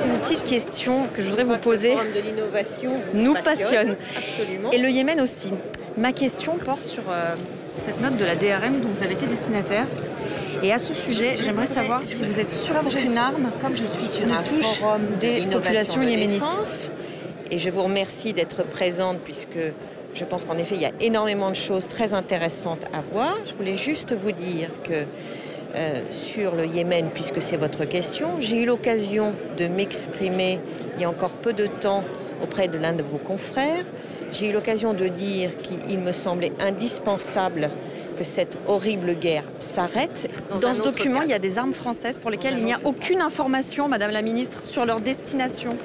Une 0.05 0.19
petite 0.19 0.43
question 0.43 1.07
que 1.07 1.21
je 1.21 1.29
voudrais 1.29 1.43
vous 1.43 1.57
poser. 1.57 1.95
Le 1.95 2.21
de 2.21 2.25
l'innovation 2.25 3.01
nous 3.13 3.33
passionne. 3.33 3.95
Absolument. 4.15 4.71
Et 4.71 4.77
le 4.77 4.89
Yémen 4.89 5.19
aussi. 5.19 5.51
Ma 5.97 6.11
question 6.11 6.57
porte 6.57 6.85
sur 6.85 7.03
euh, 7.09 7.35
cette 7.73 8.01
note 8.01 8.17
de 8.17 8.25
la 8.25 8.35
DRM 8.35 8.81
dont 8.81 8.89
vous 8.89 9.03
avez 9.03 9.13
été 9.13 9.25
destinataire. 9.27 9.87
Et 10.61 10.73
à 10.73 10.79
ce 10.79 10.93
sujet, 10.93 11.35
j'aimerais 11.37 11.67
savoir 11.67 12.03
si 12.03 12.23
vous 12.23 12.39
êtes 12.39 12.51
sûr 12.51 12.75
qu'aucune 12.81 13.17
arme, 13.17 13.51
comme 13.61 13.75
je 13.75 13.85
suis 13.85 14.07
sur 14.07 14.25
un 14.25 14.43
touche 14.43 14.79
forum 14.79 15.01
des 15.21 15.45
populations 15.45 16.01
yéménites. 16.01 16.41
défense, 16.41 16.89
et 17.49 17.59
je 17.59 17.69
vous 17.69 17.83
remercie 17.83 18.33
d'être 18.33 18.63
présente 18.63 19.19
puisque 19.19 19.59
je 20.13 20.25
pense 20.25 20.43
qu'en 20.43 20.57
effet, 20.57 20.75
il 20.75 20.81
y 20.81 20.85
a 20.85 20.91
énormément 20.99 21.49
de 21.49 21.55
choses 21.55 21.87
très 21.87 22.13
intéressantes 22.13 22.85
à 22.93 23.01
voir. 23.01 23.37
Je 23.45 23.53
voulais 23.53 23.77
juste 23.77 24.13
vous 24.13 24.31
dire 24.31 24.69
que 24.83 25.03
euh, 25.75 26.01
sur 26.09 26.55
le 26.55 26.65
Yémen, 26.65 27.09
puisque 27.13 27.41
c'est 27.41 27.57
votre 27.57 27.85
question, 27.85 28.31
j'ai 28.39 28.63
eu 28.63 28.65
l'occasion 28.65 29.33
de 29.57 29.67
m'exprimer 29.67 30.59
il 30.95 31.01
y 31.01 31.05
a 31.05 31.09
encore 31.09 31.31
peu 31.31 31.53
de 31.53 31.67
temps 31.67 32.03
auprès 32.41 32.67
de 32.67 32.77
l'un 32.77 32.93
de 32.93 33.03
vos 33.03 33.17
confrères 33.17 33.85
j'ai 34.37 34.49
eu 34.49 34.53
l'occasion 34.53 34.93
de 34.93 35.07
dire 35.07 35.51
qu'il 35.57 35.99
me 35.99 36.11
semblait 36.11 36.51
indispensable 36.59 37.69
que 38.17 38.23
cette 38.23 38.57
horrible 38.67 39.15
guerre 39.15 39.43
s'arrête. 39.59 40.29
Dans, 40.61 40.73
ce 40.73 40.81
document, 40.81 41.21
il 41.21 41.29
y 41.29 41.33
a 41.33 41.39
des 41.39 41.57
armes 41.57 41.73
françaises 41.73 42.17
pour 42.17 42.31
lesquelles 42.31 42.57
il 42.57 42.65
n'y 42.65 42.73
a 42.73 42.79
aucune 42.83 43.21
information, 43.21 43.87
Madame 43.87 44.11
la 44.11 44.21
Ministre, 44.21 44.61
sur 44.65 44.85
leur 44.85 45.01
destination. 45.01 45.77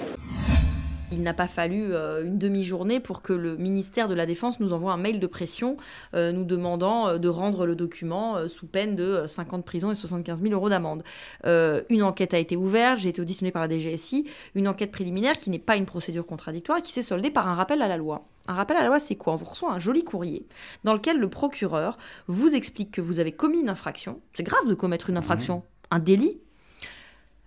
Il 1.20 1.24
n'a 1.24 1.34
pas 1.34 1.48
fallu 1.48 1.92
euh, 1.92 2.24
une 2.24 2.38
demi-journée 2.38 2.98
pour 2.98 3.20
que 3.20 3.34
le 3.34 3.58
ministère 3.58 4.08
de 4.08 4.14
la 4.14 4.24
Défense 4.24 4.58
nous 4.58 4.72
envoie 4.72 4.94
un 4.94 4.96
mail 4.96 5.20
de 5.20 5.26
pression 5.26 5.76
euh, 6.14 6.32
nous 6.32 6.44
demandant 6.44 7.08
euh, 7.08 7.18
de 7.18 7.28
rendre 7.28 7.66
le 7.66 7.74
document 7.74 8.48
sous 8.48 8.66
peine 8.66 8.96
de 8.96 9.24
50 9.26 9.62
prisons 9.62 9.90
et 9.90 9.94
75 9.94 10.40
000 10.40 10.54
euros 10.54 10.70
d'amende. 10.70 11.02
une 11.44 12.02
enquête 12.02 12.32
a 12.32 12.38
été 12.38 12.56
ouverte, 12.56 13.00
j'ai 13.00 13.10
été 13.10 13.20
auditionnée 13.20 13.50
par 13.50 13.60
la 13.60 13.68
DGSI, 13.68 14.24
une 14.54 14.66
enquête 14.66 14.90
préliminaire 14.90 15.36
qui 15.36 15.50
n'est 15.50 15.58
pas 15.58 15.76
une 15.76 15.84
procédure 15.84 16.24
contradictoire 16.24 16.78
et 16.78 16.82
qui 16.82 16.92
s'est 16.92 17.02
soldée 17.02 17.30
par 17.30 17.46
un 17.48 17.54
rappel 17.54 17.82
à 17.82 17.88
la 17.88 17.98
loi. 17.98 18.26
Un 18.48 18.54
rappel 18.54 18.78
à 18.78 18.80
la 18.80 18.86
loi, 18.86 18.98
c'est 18.98 19.16
quoi? 19.16 19.34
On 19.34 19.36
vous 19.36 19.44
reçoit 19.44 19.70
un 19.70 19.78
joli 19.78 20.04
courrier 20.04 20.46
dans 20.84 20.94
lequel 20.94 21.18
le 21.18 21.28
procureur 21.28 21.98
vous 22.28 22.54
explique 22.54 22.92
que 22.92 23.02
vous 23.02 23.20
avez 23.20 23.32
commis 23.32 23.60
une 23.60 23.68
infraction. 23.68 24.22
C'est 24.32 24.42
grave 24.42 24.66
de 24.66 24.74
commettre 24.74 25.10
une 25.10 25.18
infraction, 25.18 25.58
mmh. 25.58 25.94
un 25.96 25.98
délit, 25.98 26.38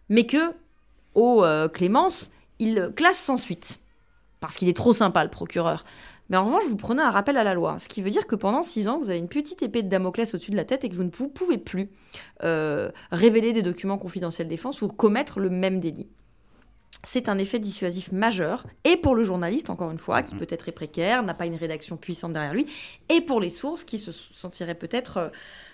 mais 0.09 0.27
que, 0.27 0.53
au 1.15 1.43
Clémence, 1.73 2.29
il 2.63 2.91
classe 2.95 3.19
sans 3.19 3.37
suite. 3.37 3.79
Parce 4.39 4.55
qu'il 4.55 4.67
est 4.67 4.75
trop 4.75 4.91
sympa, 4.91 5.23
le 5.23 5.29
procureur. 5.29 5.85
Mais 6.29 6.37
en 6.37 6.45
revanche, 6.45 6.63
vous 6.67 6.77
prenez 6.77 7.01
un 7.01 7.11
rappel 7.11 7.37
à 7.37 7.43
la 7.43 7.53
loi. 7.53 7.77
Ce 7.79 7.87
qui 7.87 8.01
veut 8.01 8.09
dire 8.09 8.27
que 8.27 8.35
pendant 8.35 8.63
six 8.63 8.87
ans, 8.87 8.97
vous 8.97 9.09
avez 9.09 9.19
une 9.19 9.27
petite 9.27 9.61
épée 9.61 9.83
de 9.83 9.89
Damoclès 9.89 10.33
au-dessus 10.33 10.51
de 10.51 10.55
la 10.55 10.65
tête 10.65 10.83
et 10.83 10.89
que 10.89 10.95
vous 10.95 11.03
ne 11.03 11.09
pouvez 11.09 11.57
plus 11.57 11.89
euh, 12.43 12.89
révéler 13.11 13.53
des 13.53 13.61
documents 13.61 13.97
confidentiels 13.97 14.47
défense 14.47 14.81
ou 14.81 14.87
commettre 14.87 15.39
le 15.39 15.49
même 15.49 15.79
délit. 15.79 16.07
C'est 17.05 17.27
un 17.27 17.37
effet 17.37 17.59
dissuasif 17.59 18.13
majeur, 18.13 18.65
et 18.85 18.95
pour 18.95 19.13
le 19.13 19.25
journaliste, 19.25 19.69
encore 19.69 19.91
une 19.91 19.97
fois, 19.97 20.23
qui 20.23 20.35
mmh. 20.35 20.37
peut-être 20.37 20.69
est 20.69 20.73
précaire, 20.73 21.21
n'a 21.21 21.33
pas 21.33 21.45
une 21.45 21.55
rédaction 21.55 21.97
puissante 21.97 22.31
derrière 22.31 22.53
lui, 22.53 22.65
et 23.09 23.19
pour 23.19 23.41
les 23.41 23.49
sources 23.49 23.83
qui 23.83 23.97
se 23.97 24.13
sentiraient 24.13 24.75
peut-être 24.75 25.17
euh, 25.17 25.29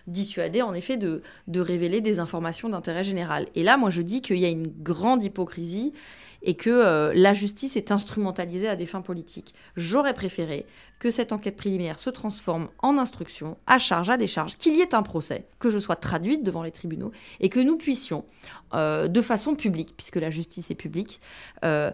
dissuadées, 0.08 0.64
en 0.64 0.74
effet, 0.74 0.98
de, 0.98 1.22
de 1.48 1.60
révéler 1.60 2.02
des 2.02 2.20
informations 2.20 2.68
d'intérêt 2.68 3.04
général. 3.04 3.48
Et 3.54 3.62
là, 3.62 3.78
moi, 3.78 3.92
je 3.92 4.02
dis 4.02 4.22
qu'il 4.22 4.40
y 4.40 4.46
a 4.46 4.50
une 4.50 4.68
grande 4.68 5.24
hypocrisie 5.24 5.94
et 6.42 6.56
que 6.56 6.70
euh, 6.70 7.12
la 7.14 7.34
justice 7.34 7.76
est 7.76 7.92
instrumentalisée 7.92 8.68
à 8.68 8.76
des 8.76 8.86
fins 8.86 9.02
politiques. 9.02 9.54
J'aurais 9.76 10.14
préféré 10.14 10.66
que 11.00 11.12
cette 11.12 11.32
enquête 11.32 11.56
préliminaire 11.56 12.00
se 12.00 12.10
transforme 12.10 12.70
en 12.80 12.98
instruction, 12.98 13.58
à 13.68 13.80
charge, 13.80 14.10
à 14.10 14.18
décharge, 14.18 14.58
qu'il 14.58 14.76
y 14.76 14.82
ait 14.82 14.96
un 14.96 15.04
procès, 15.04 15.46
que 15.60 15.70
je 15.70 15.80
sois 15.80 15.96
traduite 15.96 16.44
devant 16.44 16.64
les 16.64 16.72
tribunaux 16.72 17.12
et 17.40 17.50
que 17.50 17.60
nous 17.60 17.78
puissions, 17.78 18.26
euh, 18.74 19.08
de 19.08 19.22
façon 19.22 19.56
publique, 19.56 19.96
puisque 19.96 20.18
la 20.18 20.30
justice 20.30 20.72
est 20.72 20.76
publique, 20.76 21.20
euh, 21.64 21.92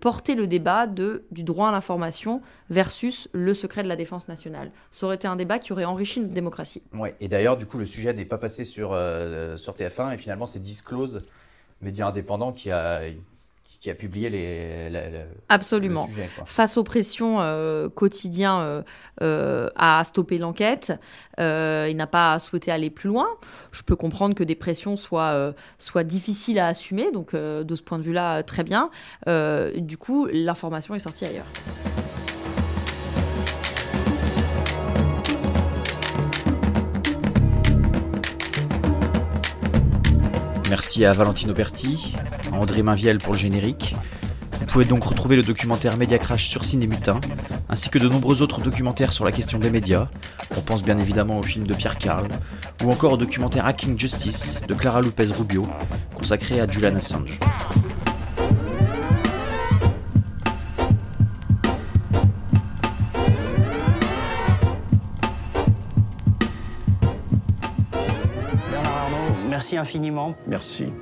porter 0.00 0.34
le 0.34 0.48
débat 0.48 0.88
du 0.88 1.44
droit 1.44 1.68
à 1.68 1.72
l'information 1.72 2.42
versus 2.68 3.28
le 3.32 3.54
secret 3.54 3.84
de 3.84 3.88
la 3.88 3.94
défense 3.94 4.26
nationale. 4.26 4.72
Ça 4.90 5.06
aurait 5.06 5.14
été 5.14 5.28
un 5.28 5.36
débat 5.36 5.60
qui 5.60 5.72
aurait 5.72 5.84
enrichi 5.84 6.20
notre 6.20 6.34
démocratie. 6.34 6.82
Ouais. 6.92 7.14
Et 7.20 7.28
d'ailleurs, 7.28 7.56
du 7.56 7.64
coup, 7.64 7.78
le 7.78 7.86
sujet 7.86 8.12
n'est 8.12 8.24
pas 8.24 8.38
passé 8.38 8.64
sur, 8.64 8.88
sur 9.56 9.74
TF1 9.74 10.14
et 10.14 10.18
finalement, 10.18 10.46
c'est 10.46 10.58
Disclose, 10.58 11.22
média 11.80 12.08
indépendant, 12.08 12.52
qui 12.52 12.72
a, 12.72 13.02
qui 13.80 13.90
a 13.90 13.94
publié 13.94 14.28
les, 14.28 14.90
la- 14.90 15.08
la- 15.08 15.18
Absolument. 15.48 16.06
le 16.06 16.12
sujet, 16.12 16.28
quoi. 16.34 16.44
Face 16.46 16.76
aux 16.76 16.82
pressions 16.84 17.40
euh, 17.40 17.88
quotidiennes 17.88 18.50
euh, 18.58 18.82
euh, 19.22 19.70
à 19.76 20.02
stopper 20.04 20.36
l'enquête, 20.38 20.92
euh, 21.38 21.86
il 21.88 21.96
n'a 21.96 22.08
pas 22.08 22.38
souhaité 22.40 22.72
aller 22.72 22.90
plus 22.90 23.08
loin. 23.08 23.28
Je 23.70 23.82
peux 23.82 23.94
comprendre 23.96 24.34
que 24.34 24.42
des 24.44 24.56
pressions 24.56 24.96
soient, 24.96 25.30
euh, 25.32 25.52
soient 25.78 26.04
difficiles 26.04 26.58
à 26.58 26.66
assumer, 26.66 27.12
donc 27.12 27.34
de 27.34 27.76
ce 27.76 27.82
point 27.82 27.98
de 27.98 28.02
vue-là, 28.02 28.42
très 28.42 28.64
bien. 28.64 28.90
Du 29.76 29.96
coup, 29.96 30.26
l'information 30.32 30.94
est 30.94 31.00
sortie 31.00 31.24
ailleurs. 31.26 31.46
Merci 40.68 41.06
à 41.06 41.12
Valentino 41.12 41.54
Berti, 41.54 42.14
à 42.52 42.56
André 42.56 42.82
Mainviel 42.82 43.18
pour 43.18 43.32
le 43.32 43.38
générique. 43.38 43.94
Vous 44.60 44.66
pouvez 44.66 44.84
donc 44.84 45.04
retrouver 45.04 45.36
le 45.36 45.42
documentaire 45.42 45.96
Média 45.96 46.18
Crash 46.18 46.48
sur 46.48 46.64
Cinémutin, 46.64 47.20
ainsi 47.70 47.88
que 47.88 47.98
de 47.98 48.06
nombreux 48.08 48.42
autres 48.42 48.60
documentaires 48.60 49.12
sur 49.12 49.24
la 49.24 49.32
question 49.32 49.58
des 49.58 49.70
médias. 49.70 50.08
On 50.56 50.60
pense 50.60 50.82
bien 50.82 50.98
évidemment 50.98 51.38
au 51.38 51.42
film 51.42 51.66
de 51.66 51.72
Pierre 51.72 51.96
Carl, 51.96 52.28
ou 52.84 52.90
encore 52.90 53.12
au 53.12 53.16
documentaire 53.16 53.64
Hacking 53.64 53.98
Justice 53.98 54.60
de 54.68 54.74
Clara 54.74 55.00
Lopez 55.00 55.26
Rubio, 55.26 55.62
consacré 56.14 56.60
à 56.60 56.68
Julian 56.68 56.96
Assange. 56.96 57.38
Merci 69.76 70.34
infiniment. 70.46 70.94